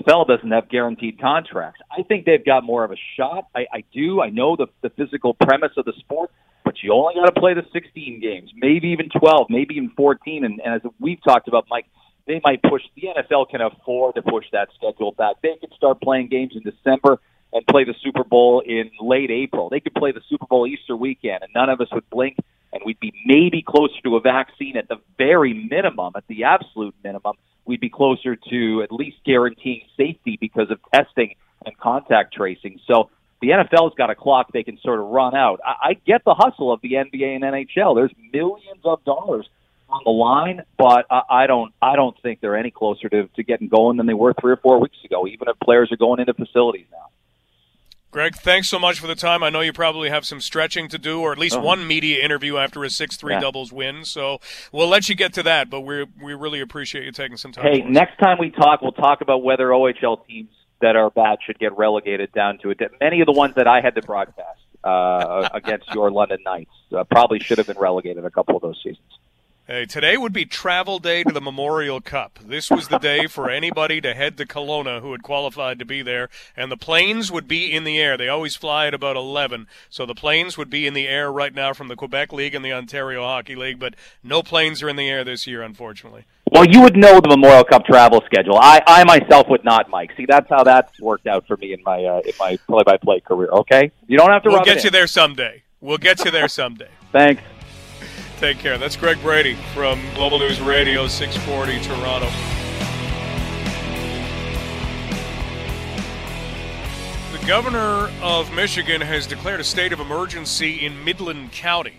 NFL 0.00 0.26
doesn't 0.26 0.50
have 0.50 0.68
guaranteed 0.68 1.20
contracts. 1.20 1.80
I 1.90 2.02
think 2.02 2.24
they've 2.24 2.44
got 2.44 2.64
more 2.64 2.84
of 2.84 2.92
a 2.92 2.96
shot. 3.16 3.48
I, 3.54 3.66
I 3.72 3.84
do. 3.92 4.20
I 4.20 4.30
know 4.30 4.56
the, 4.56 4.66
the 4.80 4.90
physical 4.90 5.34
premise 5.34 5.72
of 5.76 5.84
the 5.84 5.92
sport, 5.98 6.30
but 6.64 6.82
you 6.82 6.92
only 6.92 7.14
got 7.14 7.26
to 7.26 7.40
play 7.40 7.54
the 7.54 7.64
16 7.72 8.20
games, 8.20 8.50
maybe 8.56 8.88
even 8.88 9.08
12, 9.10 9.48
maybe 9.50 9.74
even 9.74 9.90
14. 9.90 10.44
And, 10.44 10.60
and 10.64 10.74
as 10.74 10.80
we've 10.98 11.22
talked 11.22 11.48
about, 11.48 11.66
Mike, 11.68 11.86
they 12.26 12.40
might 12.44 12.62
push. 12.62 12.82
The 12.96 13.08
NFL 13.16 13.50
can 13.50 13.60
afford 13.60 14.14
to 14.14 14.22
push 14.22 14.46
that 14.52 14.68
schedule 14.76 15.12
back. 15.12 15.36
They 15.42 15.56
can 15.60 15.70
start 15.76 16.00
playing 16.00 16.28
games 16.28 16.52
in 16.54 16.62
December 16.62 17.20
and 17.52 17.66
play 17.66 17.84
the 17.84 17.94
Super 18.02 18.24
Bowl 18.24 18.62
in 18.64 18.90
late 19.00 19.30
April. 19.30 19.68
They 19.68 19.80
could 19.80 19.94
play 19.94 20.12
the 20.12 20.22
Super 20.28 20.46
Bowl 20.46 20.66
Easter 20.66 20.96
weekend, 20.96 21.42
and 21.42 21.52
none 21.54 21.68
of 21.68 21.80
us 21.80 21.88
would 21.92 22.08
blink, 22.10 22.36
and 22.72 22.82
we'd 22.84 23.00
be 23.00 23.12
maybe 23.26 23.62
closer 23.62 24.00
to 24.04 24.16
a 24.16 24.20
vaccine 24.20 24.76
at 24.76 24.88
the 24.88 24.96
very 25.18 25.52
minimum, 25.52 26.14
at 26.16 26.26
the 26.28 26.44
absolute 26.44 26.94
minimum. 27.04 27.36
We'd 27.64 27.80
be 27.80 27.90
closer 27.90 28.36
to 28.36 28.82
at 28.82 28.90
least 28.90 29.18
guaranteeing 29.24 29.82
safety 29.96 30.38
because 30.40 30.70
of 30.70 30.80
testing 30.92 31.34
and 31.64 31.76
contact 31.78 32.34
tracing. 32.34 32.80
So 32.86 33.10
the 33.40 33.48
NFL's 33.48 33.94
got 33.96 34.10
a 34.10 34.14
clock 34.14 34.52
they 34.52 34.62
can 34.62 34.78
sort 34.78 35.00
of 35.00 35.06
run 35.06 35.34
out. 35.34 35.60
I, 35.64 35.90
I 35.90 35.94
get 35.94 36.24
the 36.24 36.34
hustle 36.34 36.72
of 36.72 36.80
the 36.80 36.92
NBA 36.92 37.36
and 37.36 37.44
NHL. 37.44 37.94
There's 37.94 38.12
millions 38.32 38.80
of 38.84 39.04
dollars 39.04 39.46
on 39.88 40.00
the 40.04 40.10
line, 40.10 40.62
but 40.78 41.06
I, 41.10 41.22
I 41.28 41.46
don't 41.46 41.72
I 41.82 41.96
don't 41.96 42.16
think 42.22 42.40
they're 42.40 42.56
any 42.56 42.70
closer 42.70 43.08
to, 43.10 43.28
to 43.28 43.42
getting 43.42 43.68
going 43.68 43.98
than 43.98 44.06
they 44.06 44.14
were 44.14 44.32
three 44.40 44.52
or 44.52 44.56
four 44.56 44.80
weeks 44.80 44.96
ago. 45.04 45.26
Even 45.26 45.48
if 45.48 45.58
players 45.60 45.92
are 45.92 45.96
going 45.96 46.20
into 46.20 46.32
facilities 46.34 46.86
now. 46.90 47.08
Greg, 48.12 48.36
thanks 48.36 48.68
so 48.68 48.78
much 48.78 49.00
for 49.00 49.06
the 49.06 49.14
time. 49.14 49.42
I 49.42 49.48
know 49.48 49.62
you 49.62 49.72
probably 49.72 50.10
have 50.10 50.26
some 50.26 50.38
stretching 50.38 50.86
to 50.88 50.98
do, 50.98 51.20
or 51.20 51.32
at 51.32 51.38
least 51.38 51.56
uh-huh. 51.56 51.64
one 51.64 51.86
media 51.86 52.22
interview 52.22 52.58
after 52.58 52.84
a 52.84 52.90
six-three 52.90 53.32
yeah. 53.32 53.40
doubles 53.40 53.72
win. 53.72 54.04
So 54.04 54.38
we'll 54.70 54.88
let 54.88 55.08
you 55.08 55.14
get 55.14 55.32
to 55.32 55.42
that. 55.44 55.70
But 55.70 55.80
we 55.80 56.04
we 56.22 56.34
really 56.34 56.60
appreciate 56.60 57.06
you 57.06 57.12
taking 57.12 57.38
some 57.38 57.52
time. 57.52 57.64
Hey, 57.64 57.80
next 57.80 58.18
time 58.18 58.36
we 58.38 58.50
talk, 58.50 58.82
we'll 58.82 58.92
talk 58.92 59.22
about 59.22 59.42
whether 59.42 59.68
OHL 59.68 60.26
teams 60.26 60.50
that 60.82 60.94
are 60.94 61.08
bad 61.08 61.38
should 61.46 61.58
get 61.58 61.74
relegated 61.78 62.32
down 62.32 62.58
to 62.58 62.70
it. 62.70 62.78
Many 63.00 63.22
of 63.22 63.26
the 63.26 63.32
ones 63.32 63.54
that 63.54 63.66
I 63.66 63.80
had 63.80 63.94
to 63.94 64.02
broadcast 64.02 64.60
uh, 64.84 65.48
against 65.54 65.88
your 65.94 66.10
London 66.10 66.40
Knights 66.44 66.70
uh, 66.94 67.04
probably 67.04 67.40
should 67.40 67.56
have 67.56 67.66
been 67.66 67.78
relegated 67.78 68.26
a 68.26 68.30
couple 68.30 68.56
of 68.56 68.60
those 68.60 68.78
seasons. 68.84 69.08
Hey, 69.72 69.86
today 69.86 70.18
would 70.18 70.34
be 70.34 70.44
travel 70.44 70.98
day 70.98 71.24
to 71.24 71.32
the 71.32 71.40
Memorial 71.40 72.02
Cup. 72.02 72.38
This 72.44 72.68
was 72.70 72.88
the 72.88 72.98
day 72.98 73.26
for 73.26 73.48
anybody 73.48 74.02
to 74.02 74.12
head 74.12 74.36
to 74.36 74.44
Kelowna 74.44 75.00
who 75.00 75.12
had 75.12 75.22
qualified 75.22 75.78
to 75.78 75.86
be 75.86 76.02
there, 76.02 76.28
and 76.54 76.70
the 76.70 76.76
planes 76.76 77.32
would 77.32 77.48
be 77.48 77.72
in 77.72 77.84
the 77.84 77.98
air. 77.98 78.18
They 78.18 78.28
always 78.28 78.54
fly 78.54 78.86
at 78.86 78.92
about 78.92 79.16
11, 79.16 79.66
so 79.88 80.04
the 80.04 80.14
planes 80.14 80.58
would 80.58 80.68
be 80.68 80.86
in 80.86 80.92
the 80.92 81.08
air 81.08 81.32
right 81.32 81.54
now 81.54 81.72
from 81.72 81.88
the 81.88 81.96
Quebec 81.96 82.34
League 82.34 82.54
and 82.54 82.62
the 82.62 82.74
Ontario 82.74 83.22
Hockey 83.22 83.56
League, 83.56 83.78
but 83.78 83.94
no 84.22 84.42
planes 84.42 84.82
are 84.82 84.90
in 84.90 84.96
the 84.96 85.08
air 85.08 85.24
this 85.24 85.46
year, 85.46 85.62
unfortunately. 85.62 86.26
Well, 86.50 86.66
you 86.66 86.82
would 86.82 86.98
know 86.98 87.18
the 87.18 87.30
Memorial 87.30 87.64
Cup 87.64 87.86
travel 87.86 88.20
schedule. 88.26 88.58
I, 88.58 88.82
I 88.86 89.04
myself 89.04 89.48
would 89.48 89.64
not, 89.64 89.88
Mike. 89.88 90.10
See, 90.18 90.26
that's 90.26 90.50
how 90.50 90.64
that's 90.64 91.00
worked 91.00 91.26
out 91.26 91.46
for 91.46 91.56
me 91.56 91.72
in 91.72 91.82
my 91.82 92.04
uh, 92.04 92.20
in 92.26 92.34
my 92.38 92.58
play-by-play 92.68 93.20
career. 93.20 93.48
Okay, 93.48 93.90
you 94.06 94.18
don't 94.18 94.28
have 94.28 94.42
to. 94.42 94.50
We'll 94.50 94.64
get 94.64 94.84
you 94.84 94.90
there 94.90 95.06
someday. 95.06 95.62
We'll 95.80 95.96
get 95.96 96.26
you 96.26 96.30
there 96.30 96.48
someday. 96.48 96.90
Thanks. 97.12 97.42
Take 98.42 98.58
care. 98.58 98.76
That's 98.76 98.96
Greg 98.96 99.22
Brady 99.22 99.54
from 99.72 100.02
Global 100.16 100.40
News 100.40 100.60
Radio 100.60 101.06
640 101.06 101.78
Toronto. 101.78 102.28
The 107.30 107.46
governor 107.46 108.10
of 108.20 108.52
Michigan 108.52 109.00
has 109.00 109.28
declared 109.28 109.60
a 109.60 109.64
state 109.64 109.92
of 109.92 110.00
emergency 110.00 110.84
in 110.84 111.04
Midland 111.04 111.52
County. 111.52 111.98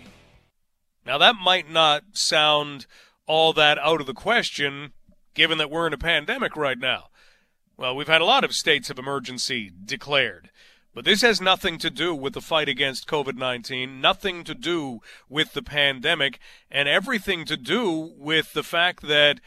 Now, 1.06 1.16
that 1.16 1.36
might 1.42 1.70
not 1.70 2.02
sound 2.12 2.84
all 3.26 3.54
that 3.54 3.78
out 3.78 4.02
of 4.02 4.06
the 4.06 4.12
question, 4.12 4.92
given 5.32 5.56
that 5.56 5.70
we're 5.70 5.86
in 5.86 5.94
a 5.94 5.98
pandemic 5.98 6.58
right 6.58 6.78
now. 6.78 7.04
Well, 7.78 7.96
we've 7.96 8.06
had 8.06 8.20
a 8.20 8.26
lot 8.26 8.44
of 8.44 8.54
states 8.54 8.90
of 8.90 8.98
emergency 8.98 9.70
declared. 9.82 10.50
But 10.94 11.04
this 11.04 11.22
has 11.22 11.40
nothing 11.40 11.78
to 11.78 11.90
do 11.90 12.14
with 12.14 12.34
the 12.34 12.40
fight 12.40 12.68
against 12.68 13.08
COVID 13.08 13.36
19, 13.36 14.00
nothing 14.00 14.44
to 14.44 14.54
do 14.54 15.00
with 15.28 15.52
the 15.52 15.62
pandemic, 15.62 16.38
and 16.70 16.88
everything 16.88 17.44
to 17.46 17.56
do 17.56 18.12
with 18.16 18.52
the 18.52 18.62
fact 18.62 19.02
that 19.08 19.40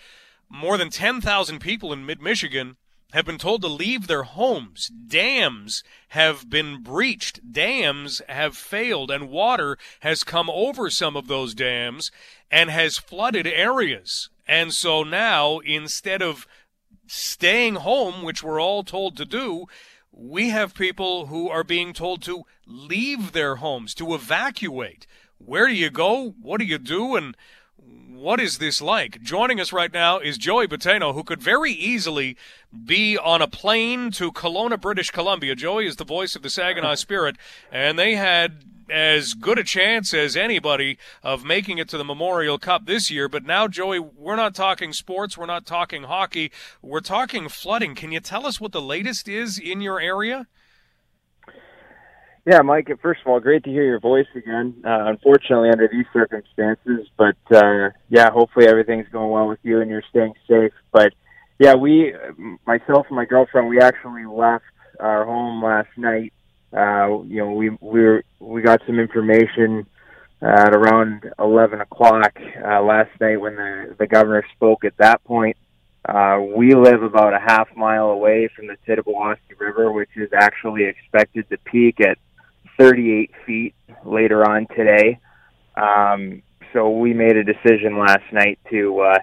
more 0.49 0.77
than 0.77 0.89
10,000 0.89 1.60
people 1.60 1.93
in 1.93 2.05
mid 2.05 2.21
Michigan 2.21 2.75
have 3.13 3.25
been 3.25 3.38
told 3.38 3.62
to 3.62 3.67
leave 3.69 4.07
their 4.07 4.23
homes. 4.23 4.88
Dams 4.88 5.83
have 6.10 6.49
been 6.49 6.83
breached. 6.83 7.53
Dams 7.53 8.21
have 8.27 8.57
failed, 8.57 9.10
and 9.10 9.29
water 9.29 9.77
has 10.01 10.25
come 10.25 10.49
over 10.49 10.89
some 10.89 11.15
of 11.15 11.27
those 11.27 11.53
dams 11.53 12.12
and 12.51 12.69
has 12.69 12.97
flooded 12.97 13.47
areas. 13.47 14.29
And 14.45 14.73
so 14.73 15.03
now, 15.03 15.60
instead 15.60 16.21
of 16.21 16.45
staying 17.07 17.75
home, 17.75 18.23
which 18.23 18.43
we're 18.43 18.62
all 18.62 18.83
told 18.83 19.15
to 19.15 19.25
do, 19.25 19.67
we 20.11 20.49
have 20.49 20.73
people 20.73 21.27
who 21.27 21.49
are 21.49 21.63
being 21.63 21.93
told 21.93 22.21
to 22.23 22.43
leave 22.65 23.31
their 23.31 23.57
homes, 23.57 23.93
to 23.95 24.13
evacuate. 24.13 25.05
Where 25.37 25.67
do 25.67 25.75
you 25.75 25.89
go? 25.89 26.35
What 26.41 26.59
do 26.59 26.65
you 26.65 26.77
do? 26.77 27.15
And 27.15 27.35
what 28.17 28.39
is 28.39 28.57
this 28.57 28.81
like? 28.81 29.21
Joining 29.21 29.59
us 29.59 29.71
right 29.71 29.93
now 29.93 30.17
is 30.19 30.37
Joey 30.37 30.67
Botteno, 30.67 31.13
who 31.13 31.23
could 31.23 31.41
very 31.41 31.71
easily 31.71 32.35
be 32.85 33.17
on 33.17 33.41
a 33.41 33.47
plane 33.47 34.11
to 34.11 34.31
Kelowna, 34.31 34.81
British 34.81 35.11
Columbia. 35.11 35.55
Joey 35.55 35.85
is 35.85 35.97
the 35.97 36.03
voice 36.03 36.35
of 36.35 36.41
the 36.41 36.49
Saginaw 36.49 36.95
Spirit, 36.95 37.37
and 37.71 37.97
they 37.97 38.15
had 38.15 38.63
as 38.89 39.33
good 39.33 39.59
a 39.59 39.63
chance 39.63 40.13
as 40.13 40.35
anybody 40.35 40.97
of 41.21 41.43
making 41.43 41.77
it 41.77 41.89
to 41.89 41.97
the 41.97 42.03
Memorial 42.03 42.57
Cup 42.57 42.85
this 42.85 43.11
year. 43.11 43.27
But 43.29 43.45
now, 43.45 43.67
Joey, 43.67 43.99
we're 43.99 44.35
not 44.35 44.55
talking 44.55 44.93
sports, 44.93 45.37
we're 45.37 45.45
not 45.45 45.65
talking 45.65 46.03
hockey, 46.03 46.51
we're 46.81 47.01
talking 47.01 47.49
flooding. 47.49 47.95
Can 47.95 48.11
you 48.11 48.19
tell 48.19 48.45
us 48.45 48.59
what 48.59 48.71
the 48.71 48.81
latest 48.81 49.27
is 49.27 49.59
in 49.59 49.81
your 49.81 49.99
area? 49.99 50.47
Yeah, 52.47 52.62
Mike. 52.62 52.89
First 53.01 53.21
of 53.21 53.27
all, 53.27 53.39
great 53.41 53.63
to 53.65 53.69
hear 53.69 53.83
your 53.83 53.99
voice 53.99 54.25
again. 54.33 54.75
Uh, 54.83 55.05
unfortunately, 55.07 55.69
under 55.69 55.89
these 55.91 56.05
circumstances, 56.13 57.07
but 57.17 57.36
uh, 57.51 57.89
yeah, 58.10 58.31
hopefully 58.31 58.67
everything's 58.67 59.07
going 59.12 59.29
well 59.29 59.47
with 59.49 59.60
you 59.63 59.81
and 59.81 59.91
you're 59.91 60.03
staying 60.10 60.33
safe. 60.49 60.71
But 60.93 61.13
yeah, 61.60 61.75
we, 61.75 62.13
myself 62.65 63.07
and 63.10 63.17
my 63.17 63.25
girlfriend, 63.25 63.67
we 63.67 63.81
actually 63.81 64.25
left 64.25 64.63
our 64.99 65.25
home 65.25 65.62
last 65.62 65.89
night 65.97 66.31
uh, 66.73 67.23
you 67.23 67.38
know, 67.38 67.51
we 67.51 67.69
we 67.81 68.01
were, 68.01 68.23
we 68.39 68.62
got 68.62 68.81
some 68.86 68.99
information 68.99 69.86
at 70.41 70.75
around 70.75 71.23
11 71.39 71.81
o'clock 71.81 72.38
uh, 72.63 72.81
last 72.81 73.10
night 73.19 73.38
when 73.38 73.55
the 73.55 73.95
the 73.97 74.07
governor 74.07 74.43
spoke. 74.55 74.83
At 74.83 74.97
that 74.97 75.23
point, 75.23 75.55
uh, 76.07 76.39
we 76.55 76.75
live 76.75 77.03
about 77.03 77.33
a 77.33 77.39
half 77.39 77.69
mile 77.75 78.10
away 78.10 78.49
from 78.53 78.67
the 78.67 78.75
Tittabawassee 78.86 79.57
River, 79.60 79.91
which 79.91 80.10
is 80.15 80.29
actually 80.33 80.86
expected 80.86 81.49
to 81.49 81.57
peak 81.60 81.99
at 82.01 82.17
38 82.77 83.31
feet 83.45 83.75
later 84.05 84.49
on 84.49 84.67
today. 84.75 85.19
Um, 85.75 86.41
so 86.73 86.89
we 86.89 87.13
made 87.13 87.37
a 87.37 87.43
decision 87.43 87.97
last 87.97 88.31
night 88.31 88.59
to 88.69 88.99
uh, 88.99 89.19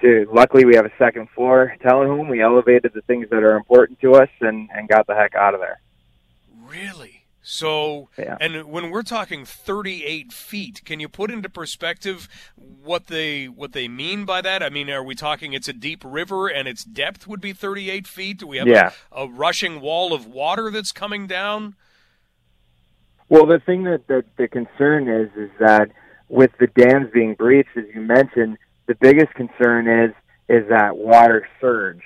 to. 0.00 0.28
Luckily, 0.32 0.64
we 0.64 0.74
have 0.76 0.86
a 0.86 0.92
second 0.98 1.28
floor 1.30 1.74
townhome. 1.84 2.28
We 2.28 2.42
elevated 2.42 2.92
the 2.94 3.02
things 3.02 3.28
that 3.30 3.42
are 3.42 3.56
important 3.56 4.00
to 4.00 4.14
us 4.14 4.28
and 4.40 4.68
and 4.72 4.88
got 4.88 5.06
the 5.06 5.14
heck 5.14 5.34
out 5.34 5.54
of 5.54 5.60
there. 5.60 5.80
Really? 6.66 7.18
So, 7.50 8.10
yeah. 8.18 8.36
and 8.42 8.64
when 8.64 8.90
we're 8.90 9.02
talking 9.02 9.46
38 9.46 10.34
feet, 10.34 10.82
can 10.84 11.00
you 11.00 11.08
put 11.08 11.30
into 11.30 11.48
perspective 11.48 12.28
what 12.56 13.06
they 13.06 13.46
what 13.46 13.72
they 13.72 13.88
mean 13.88 14.26
by 14.26 14.42
that? 14.42 14.62
I 14.62 14.68
mean, 14.68 14.90
are 14.90 15.02
we 15.02 15.14
talking 15.14 15.54
it's 15.54 15.66
a 15.66 15.72
deep 15.72 16.02
river 16.04 16.48
and 16.48 16.68
its 16.68 16.84
depth 16.84 17.26
would 17.26 17.40
be 17.40 17.54
38 17.54 18.06
feet? 18.06 18.40
Do 18.40 18.48
we 18.48 18.58
have 18.58 18.68
yeah. 18.68 18.90
a, 19.10 19.22
a 19.22 19.28
rushing 19.28 19.80
wall 19.80 20.12
of 20.12 20.26
water 20.26 20.70
that's 20.70 20.92
coming 20.92 21.26
down? 21.26 21.74
Well, 23.28 23.46
the 23.46 23.60
thing 23.64 23.84
that, 23.84 24.06
that 24.08 24.24
the 24.36 24.48
concern 24.48 25.08
is 25.08 25.30
is 25.36 25.50
that 25.60 25.90
with 26.28 26.50
the 26.58 26.66
dams 26.68 27.08
being 27.12 27.34
breached, 27.34 27.76
as 27.76 27.84
you 27.94 28.00
mentioned, 28.00 28.58
the 28.86 28.94
biggest 28.94 29.34
concern 29.34 29.86
is 29.86 30.14
is 30.48 30.68
that 30.70 30.96
water 30.96 31.46
surge. 31.60 32.02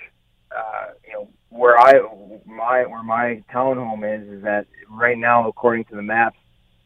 Uh, 0.50 0.86
you 1.06 1.12
know, 1.14 1.28
where 1.50 1.78
I 1.78 1.92
my 2.46 2.86
where 2.86 3.02
my 3.02 3.42
townhome 3.52 4.02
is 4.04 4.28
is 4.28 4.42
that 4.42 4.66
right 4.90 5.16
now, 5.16 5.48
according 5.48 5.84
to 5.86 5.96
the 5.96 6.02
maps, 6.02 6.38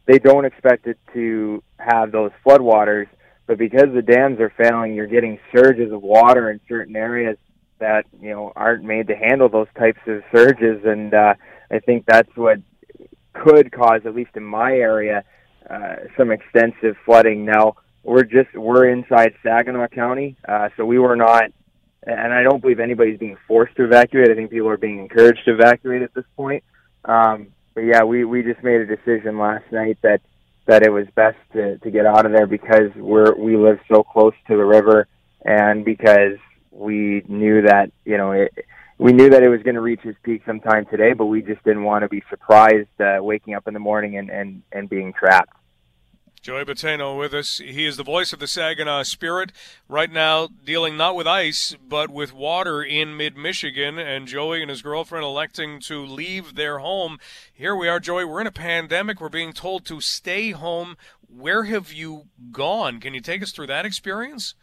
they 0.05 0.19
don't 0.19 0.45
expect 0.45 0.87
it 0.87 0.99
to 1.13 1.63
have 1.79 2.11
those 2.11 2.31
floodwaters, 2.45 3.07
but 3.47 3.57
because 3.57 3.87
the 3.93 4.01
dams 4.01 4.39
are 4.39 4.53
failing, 4.55 4.93
you're 4.93 5.07
getting 5.07 5.39
surges 5.55 5.91
of 5.91 6.01
water 6.03 6.51
in 6.51 6.59
certain 6.67 6.95
areas 6.95 7.37
that 7.79 8.05
you 8.21 8.29
know 8.29 8.53
aren't 8.55 8.83
made 8.83 9.07
to 9.07 9.15
handle 9.15 9.49
those 9.49 9.67
types 9.77 9.99
of 10.05 10.21
surges, 10.33 10.81
and 10.85 11.13
uh, 11.13 11.33
I 11.71 11.79
think 11.79 12.05
that's 12.05 12.29
what 12.35 12.59
could 13.43 13.71
cause, 13.71 14.01
at 14.05 14.15
least 14.15 14.31
in 14.35 14.43
my 14.43 14.71
area, 14.71 15.23
uh, 15.69 15.95
some 16.17 16.31
extensive 16.31 16.95
flooding. 17.05 17.45
Now 17.45 17.75
we're 18.03 18.23
just 18.23 18.53
we're 18.55 18.89
inside 18.89 19.33
Saginaw 19.43 19.87
County, 19.89 20.37
uh, 20.47 20.69
so 20.77 20.85
we 20.85 20.99
were 20.99 21.15
not 21.15 21.51
and 22.07 22.33
I 22.33 22.41
don't 22.43 22.61
believe 22.61 22.79
anybody's 22.79 23.19
being 23.19 23.37
forced 23.47 23.75
to 23.75 23.83
evacuate. 23.83 24.29
I 24.31 24.35
think 24.35 24.49
people 24.49 24.69
are 24.69 24.77
being 24.77 24.99
encouraged 24.99 25.41
to 25.45 25.53
evacuate 25.53 26.01
at 26.01 26.13
this 26.13 26.23
point. 26.37 26.63
Um, 27.03 27.47
but 27.73 27.81
yeah, 27.81 28.03
we 28.03 28.23
we 28.23 28.43
just 28.43 28.63
made 28.63 28.81
a 28.81 28.85
decision 28.85 29.37
last 29.37 29.65
night 29.71 29.97
that 30.03 30.21
that 30.67 30.83
it 30.83 30.89
was 30.89 31.05
best 31.15 31.37
to 31.53 31.77
to 31.79 31.91
get 31.91 32.05
out 32.05 32.25
of 32.25 32.31
there 32.31 32.47
because 32.47 32.91
we're 32.95 33.35
we 33.35 33.57
live 33.57 33.79
so 33.91 34.03
close 34.03 34.33
to 34.47 34.55
the 34.55 34.63
river, 34.63 35.07
and 35.43 35.83
because 35.83 36.37
we 36.71 37.23
knew 37.27 37.61
that 37.63 37.91
you 38.05 38.17
know 38.17 38.31
it, 38.31 38.53
we 38.97 39.13
knew 39.13 39.29
that 39.29 39.43
it 39.43 39.49
was 39.49 39.61
going 39.63 39.75
to 39.75 39.81
reach 39.81 40.03
its 40.05 40.17
peak 40.23 40.41
sometime 40.45 40.85
today, 40.85 41.13
but 41.13 41.25
we 41.25 41.41
just 41.41 41.63
didn't 41.63 41.83
want 41.83 42.03
to 42.03 42.09
be 42.09 42.23
surprised 42.29 42.89
uh, 42.99 43.17
waking 43.21 43.53
up 43.53 43.67
in 43.67 43.73
the 43.73 43.79
morning 43.79 44.17
and, 44.17 44.29
and, 44.29 44.63
and 44.71 44.89
being 44.89 45.13
trapped. 45.13 45.53
Joey 46.41 46.63
Botteno 46.63 47.17
with 47.17 47.33
us. 47.33 47.57
He 47.57 47.85
is 47.85 47.97
the 47.97 48.03
voice 48.03 48.31
of 48.31 48.39
the 48.39 48.47
Saginaw 48.47 49.03
Spirit. 49.03 49.51
Right 49.89 50.11
now, 50.11 50.47
dealing 50.47 50.95
not 50.95 51.15
with 51.15 51.27
ice, 51.27 51.75
but 51.85 52.09
with 52.09 52.31
water 52.31 52.81
in 52.81 53.17
mid 53.17 53.35
Michigan, 53.35 53.97
and 53.99 54.27
Joey 54.27 54.61
and 54.61 54.69
his 54.69 54.81
girlfriend 54.81 55.25
electing 55.25 55.81
to 55.81 56.05
leave 56.05 56.55
their 56.55 56.79
home. 56.79 57.17
Here 57.51 57.75
we 57.75 57.89
are, 57.89 57.99
Joey. 57.99 58.23
We're 58.23 58.41
in 58.41 58.47
a 58.47 58.51
pandemic. 58.51 59.19
We're 59.19 59.29
being 59.29 59.51
told 59.51 59.85
to 59.87 59.99
stay 59.99 60.51
home. 60.51 60.95
Where 61.27 61.63
have 61.65 61.91
you 61.91 62.27
gone? 62.51 62.99
Can 63.01 63.13
you 63.13 63.19
take 63.19 63.43
us 63.43 63.51
through 63.51 63.67
that 63.67 63.85
experience? 63.85 64.53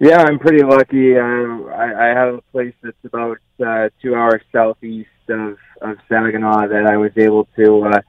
Yeah, 0.00 0.22
I'm 0.22 0.38
pretty 0.38 0.64
lucky. 0.64 1.16
Uh, 1.16 1.68
I, 1.70 2.10
I 2.10 2.14
have 2.14 2.34
a 2.34 2.42
place 2.52 2.74
that's 2.82 2.96
about 3.04 3.38
uh, 3.64 3.88
two 4.02 4.14
hours 4.14 4.42
southeast 4.52 5.08
of, 5.28 5.56
of 5.80 5.96
Saginaw 6.08 6.68
that 6.68 6.86
I 6.86 6.96
was 6.96 7.12
able 7.16 7.46
to. 7.56 7.84
Uh, 7.84 8.00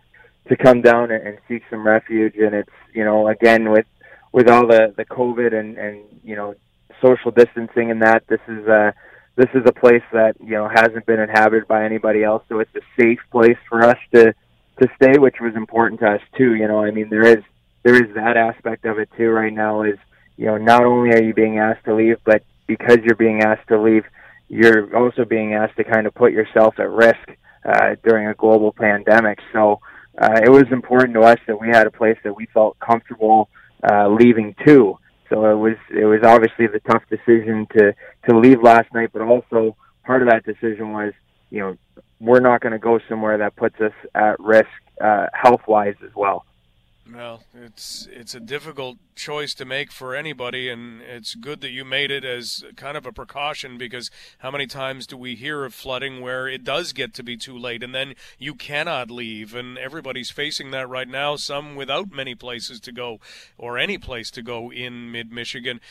to 0.48 0.56
come 0.56 0.82
down 0.82 1.12
and, 1.12 1.26
and 1.28 1.38
seek 1.48 1.64
some 1.70 1.86
refuge. 1.86 2.36
And 2.36 2.54
it's 2.54 2.70
you 2.94 3.04
know 3.04 3.28
again 3.28 3.72
with 3.72 3.86
with 4.32 4.50
all 4.50 4.68
the 4.68 4.94
the 4.96 5.06
COVID 5.06 5.54
and 5.54 5.78
and 5.78 6.04
you 6.24 6.36
know 6.36 6.56
social 7.02 7.32
distancing 7.32 7.92
and 7.92 8.02
that 8.02 8.24
this 8.28 8.42
is 8.48 8.66
a 8.68 8.94
this 9.36 9.50
is 9.54 9.64
a 9.66 9.74
place 9.74 10.04
that 10.14 10.36
you 10.40 10.52
know 10.52 10.70
hasn't 10.70 11.06
been 11.06 11.20
inhabited 11.20 11.68
by 11.68 11.84
anybody 11.84 12.24
else, 12.24 12.44
so 12.48 12.60
it's 12.60 12.76
a 12.76 13.02
safe 13.02 13.20
place 13.32 13.58
for 13.70 13.84
us 13.84 13.98
to 14.14 14.34
to 14.82 14.90
stay, 14.96 15.18
which 15.18 15.38
was 15.40 15.56
important 15.56 16.02
to 16.02 16.08
us 16.08 16.22
too. 16.38 16.56
You 16.56 16.68
know, 16.68 16.84
I 16.84 16.92
mean 16.92 17.10
there 17.10 17.26
is 17.26 17.44
there 17.84 17.96
is 17.96 18.14
that 18.16 18.38
aspect 18.38 18.86
of 18.86 19.00
it 19.00 19.10
too. 19.18 19.30
Right 19.30 19.54
now 19.54 19.84
is 19.84 19.98
you 20.38 20.46
know 20.46 20.58
not 20.58 20.84
only 20.84 21.12
are 21.12 21.24
you 21.24 21.34
being 21.34 21.60
asked 21.60 21.86
to 21.86 21.96
leave, 21.96 22.18
but 22.26 22.44
because 22.68 22.98
you're 23.04 23.16
being 23.16 23.42
asked 23.42 23.68
to 23.70 23.82
leave, 23.82 24.04
you're 24.48 24.96
also 24.96 25.26
being 25.26 25.54
asked 25.54 25.78
to 25.78 25.84
kind 25.84 26.08
of 26.08 26.14
put 26.14 26.32
yourself 26.32 26.76
at 26.80 26.90
risk 26.90 27.28
uh, 27.66 27.96
during 28.04 28.28
a 28.28 28.34
global 28.34 28.72
pandemic. 28.72 29.40
So 29.54 29.80
uh, 30.18 30.40
it 30.44 30.50
was 30.50 30.66
important 30.72 31.14
to 31.16 31.22
us 31.22 31.40
that 31.48 31.60
we 31.60 31.68
had 31.68 31.88
a 31.88 31.92
place 31.92 32.18
that 32.24 32.36
we 32.36 32.48
felt 32.54 32.78
comfortable 32.80 33.50
uh, 33.84 34.08
leaving 34.08 34.56
to. 34.66 34.98
So 35.30 35.46
it 35.46 35.56
was 35.56 35.78
it 35.90 36.06
was 36.06 36.22
obviously 36.24 36.68
the 36.68 36.80
tough 36.80 37.04
decision 37.10 37.68
to 37.78 37.94
to 38.30 38.38
leave 38.38 38.62
last 38.62 38.94
night, 38.94 39.10
but 39.12 39.22
also 39.22 39.76
part 40.04 40.22
of 40.22 40.30
that 40.30 40.46
decision 40.46 40.92
was 40.94 41.14
you 41.50 41.60
know 41.60 41.78
we're 42.20 42.40
not 42.40 42.62
going 42.62 42.74
to 42.74 42.80
go 42.80 43.00
somewhere 43.10 43.40
that 43.40 43.56
puts 43.56 43.76
us 43.82 43.92
at 44.14 44.40
risk 44.40 44.70
uh, 45.02 45.26
health 45.34 45.62
wise 45.68 45.96
as 46.04 46.12
well. 46.16 46.46
Well, 47.14 47.44
it's 47.54 48.08
it's 48.12 48.34
a 48.34 48.40
difficult 48.40 48.98
choice 49.16 49.54
to 49.56 49.66
make 49.66 49.92
for 49.92 50.16
anybody, 50.16 50.70
and 50.70 51.04
it's 51.04 51.36
good 51.36 51.62
that 51.62 51.70
you 51.70 51.86
made 51.86 52.10
it 52.10 52.26
as 52.26 52.64
kind 52.76 52.98
of 52.98 53.06
a 53.06 53.12
precaution 53.12 53.78
because 53.78 54.10
how 54.40 54.50
many 54.50 54.66
times 54.66 55.06
do 55.06 55.16
we 55.16 55.36
hear 55.36 55.66
of 55.66 55.76
flooding 55.76 56.20
where 56.20 56.48
it 56.48 56.64
does 56.64 56.94
get 56.94 57.14
to 57.14 57.24
be 57.24 57.38
too 57.38 57.56
late 57.56 57.84
and 57.84 57.94
then 57.94 58.16
you 58.40 58.56
cannot 58.56 59.12
leave, 59.12 59.54
and 59.54 59.78
everybody's 59.78 60.32
facing 60.32 60.72
that 60.72 60.90
right 60.90 61.08
now. 61.08 61.36
Some 61.36 61.76
without 61.76 62.12
many 62.12 62.34
places 62.34 62.80
to 62.82 62.92
go 62.92 63.20
or 63.56 63.78
any 63.78 64.00
place 64.00 64.32
to 64.32 64.42
go 64.42 64.72
in 64.72 65.12
mid 65.12 65.32
Michigan. 65.32 65.82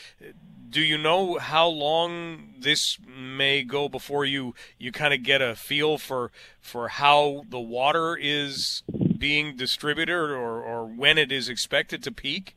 Do 0.69 0.81
you 0.81 0.97
know 0.97 1.37
how 1.37 1.67
long 1.69 2.55
this 2.59 2.97
may 3.07 3.63
go 3.63 3.87
before 3.87 4.25
you 4.25 4.53
you 4.77 4.91
kind 4.91 5.13
of 5.13 5.23
get 5.23 5.41
a 5.41 5.55
feel 5.55 5.97
for 5.97 6.33
for 6.59 6.89
how 6.89 7.45
the 7.49 7.59
water 7.59 8.17
is 8.19 8.83
being 9.25 9.55
distributed 9.55 10.13
or, 10.13 10.61
or 10.61 10.85
when 10.85 11.17
it 11.17 11.31
is 11.31 11.49
expected 11.49 12.03
to 12.03 12.11
peak? 12.11 12.55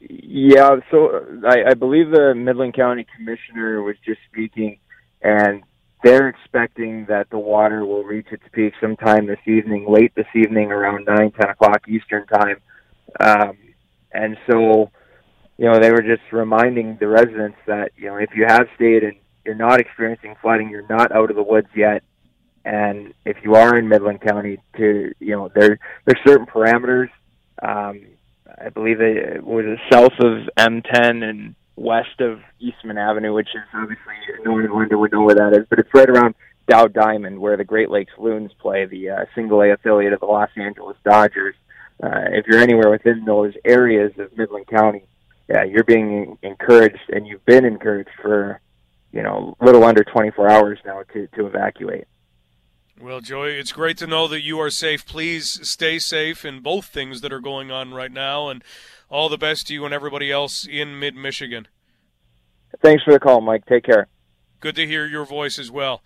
Yeah, 0.00 0.76
so 0.92 1.26
I, 1.44 1.70
I 1.70 1.74
believe 1.74 2.12
the 2.12 2.36
Midland 2.36 2.74
County 2.74 3.04
Commissioner 3.16 3.82
was 3.82 3.96
just 4.06 4.20
speaking, 4.30 4.78
and 5.22 5.64
they're 6.04 6.28
expecting 6.28 7.06
that 7.06 7.30
the 7.30 7.38
water 7.40 7.84
will 7.84 8.04
reach 8.04 8.28
its 8.30 8.44
peak 8.52 8.74
sometime 8.80 9.26
this 9.26 9.40
evening, 9.44 9.86
late 9.88 10.12
this 10.14 10.32
evening, 10.36 10.70
around 10.70 11.06
nine, 11.06 11.32
ten 11.32 11.50
o'clock 11.50 11.80
Eastern 11.88 12.28
time. 12.28 12.58
Um, 13.18 13.58
and 14.12 14.36
so, 14.48 14.92
you 15.58 15.64
know, 15.64 15.80
they 15.80 15.90
were 15.90 16.02
just 16.02 16.22
reminding 16.30 16.98
the 17.00 17.08
residents 17.08 17.58
that 17.66 17.90
you 17.96 18.06
know 18.06 18.18
if 18.18 18.30
you 18.36 18.44
have 18.46 18.68
stayed 18.76 19.02
and 19.02 19.16
you're 19.44 19.56
not 19.56 19.80
experiencing 19.80 20.36
flooding, 20.40 20.70
you're 20.70 20.86
not 20.88 21.10
out 21.10 21.28
of 21.28 21.34
the 21.34 21.42
woods 21.42 21.70
yet. 21.74 22.04
And 22.64 23.14
if 23.24 23.38
you 23.42 23.54
are 23.54 23.78
in 23.78 23.88
Midland 23.88 24.20
County, 24.20 24.58
to 24.76 25.12
you 25.18 25.30
know, 25.36 25.50
there 25.54 25.78
there's 26.04 26.20
certain 26.26 26.46
parameters. 26.46 27.08
Um, 27.62 28.06
I 28.62 28.68
believe 28.68 29.00
it 29.00 29.42
was 29.42 29.78
south 29.90 30.12
of 30.20 30.48
M10 30.58 31.22
and 31.22 31.54
west 31.76 32.20
of 32.20 32.40
Eastman 32.58 32.98
Avenue, 32.98 33.32
which 33.32 33.48
is 33.54 33.62
obviously 33.72 34.14
no 34.44 34.52
one 34.52 34.64
in 34.64 34.70
London 34.70 34.98
would 34.98 35.12
know 35.12 35.22
where 35.22 35.34
that 35.34 35.54
is, 35.54 35.66
but 35.70 35.78
it's 35.78 35.88
right 35.94 36.08
around 36.08 36.34
Dow 36.68 36.86
Diamond, 36.86 37.38
where 37.38 37.56
the 37.56 37.64
Great 37.64 37.90
Lakes 37.90 38.12
Loons 38.18 38.52
play, 38.60 38.84
the 38.84 39.10
uh, 39.10 39.24
single 39.34 39.62
A 39.62 39.72
affiliate 39.72 40.12
of 40.12 40.20
the 40.20 40.26
Los 40.26 40.50
Angeles 40.56 40.96
Dodgers. 41.04 41.54
Uh, 42.02 42.28
if 42.32 42.46
you're 42.46 42.60
anywhere 42.60 42.90
within 42.90 43.24
those 43.24 43.54
areas 43.64 44.12
of 44.18 44.36
Midland 44.36 44.66
County, 44.66 45.04
yeah, 45.48 45.64
you're 45.64 45.84
being 45.84 46.38
encouraged, 46.42 47.00
and 47.08 47.26
you've 47.26 47.44
been 47.44 47.64
encouraged 47.64 48.10
for, 48.22 48.60
you 49.12 49.22
know, 49.22 49.56
a 49.60 49.64
little 49.64 49.84
under 49.84 50.04
24 50.04 50.48
hours 50.48 50.78
now 50.84 51.02
to 51.12 51.26
to 51.28 51.46
evacuate. 51.46 52.06
Well, 53.02 53.22
Joey, 53.22 53.58
it's 53.58 53.72
great 53.72 53.96
to 53.98 54.06
know 54.06 54.28
that 54.28 54.42
you 54.42 54.60
are 54.60 54.68
safe. 54.68 55.06
Please 55.06 55.66
stay 55.66 55.98
safe 55.98 56.44
in 56.44 56.60
both 56.60 56.84
things 56.84 57.22
that 57.22 57.32
are 57.32 57.40
going 57.40 57.70
on 57.70 57.94
right 57.94 58.12
now, 58.12 58.50
and 58.50 58.62
all 59.08 59.30
the 59.30 59.38
best 59.38 59.68
to 59.68 59.74
you 59.74 59.86
and 59.86 59.94
everybody 59.94 60.30
else 60.30 60.66
in 60.70 60.98
mid 60.98 61.14
Michigan. 61.14 61.66
Thanks 62.82 63.02
for 63.02 63.14
the 63.14 63.18
call, 63.18 63.40
Mike. 63.40 63.64
Take 63.64 63.84
care. 63.84 64.08
Good 64.60 64.76
to 64.76 64.86
hear 64.86 65.06
your 65.06 65.24
voice 65.24 65.58
as 65.58 65.70
well. 65.70 66.02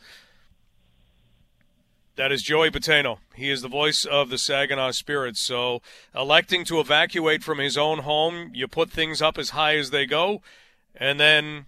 That 2.14 2.30
is 2.30 2.44
Joey 2.44 2.70
Botteno. 2.70 3.18
He 3.34 3.50
is 3.50 3.60
the 3.60 3.68
voice 3.68 4.04
of 4.04 4.30
the 4.30 4.38
Saginaw 4.38 4.92
Spirits. 4.92 5.40
So, 5.40 5.82
electing 6.14 6.64
to 6.66 6.78
evacuate 6.78 7.42
from 7.42 7.58
his 7.58 7.76
own 7.76 8.00
home, 8.00 8.52
you 8.54 8.68
put 8.68 8.92
things 8.92 9.20
up 9.20 9.36
as 9.36 9.50
high 9.50 9.76
as 9.76 9.90
they 9.90 10.06
go, 10.06 10.42
and 10.94 11.18
then 11.18 11.66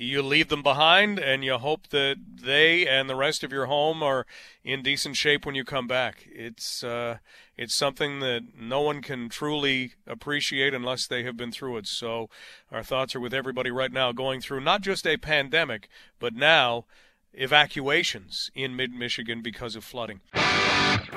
you 0.00 0.22
leave 0.22 0.48
them 0.48 0.62
behind 0.62 1.18
and 1.18 1.44
you 1.44 1.58
hope 1.58 1.88
that 1.88 2.16
they 2.42 2.86
and 2.86 3.08
the 3.08 3.14
rest 3.14 3.44
of 3.44 3.52
your 3.52 3.66
home 3.66 4.02
are 4.02 4.26
in 4.64 4.82
decent 4.82 5.16
shape 5.16 5.44
when 5.44 5.54
you 5.54 5.64
come 5.64 5.86
back. 5.86 6.26
It's 6.32 6.82
uh, 6.82 7.18
it's 7.56 7.74
something 7.74 8.20
that 8.20 8.42
no 8.58 8.80
one 8.80 9.02
can 9.02 9.28
truly 9.28 9.94
appreciate 10.06 10.72
unless 10.72 11.06
they 11.06 11.22
have 11.24 11.36
been 11.36 11.52
through 11.52 11.76
it. 11.76 11.86
So 11.86 12.30
our 12.72 12.82
thoughts 12.82 13.14
are 13.14 13.20
with 13.20 13.34
everybody 13.34 13.70
right 13.70 13.92
now 13.92 14.12
going 14.12 14.40
through 14.40 14.60
not 14.60 14.80
just 14.80 15.06
a 15.06 15.18
pandemic, 15.18 15.88
but 16.18 16.34
now 16.34 16.86
evacuations 17.34 18.50
in 18.54 18.74
mid 18.74 18.92
Michigan 18.92 19.42
because 19.42 19.76
of 19.76 19.84
flooding. 19.84 20.20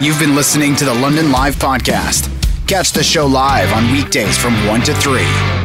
You've 0.02 0.20
been 0.20 0.36
listening 0.36 0.76
to 0.78 0.86
the 0.86 0.94
London 0.94 1.32
Live 1.32 1.56
podcast. 1.56 2.30
Catch 2.68 2.92
the 2.92 3.04
show 3.04 3.26
live 3.28 3.72
on 3.72 3.92
weekdays 3.92 4.38
from 4.38 4.54
1 4.68 4.82
to 4.82 4.94
3. 4.96 5.63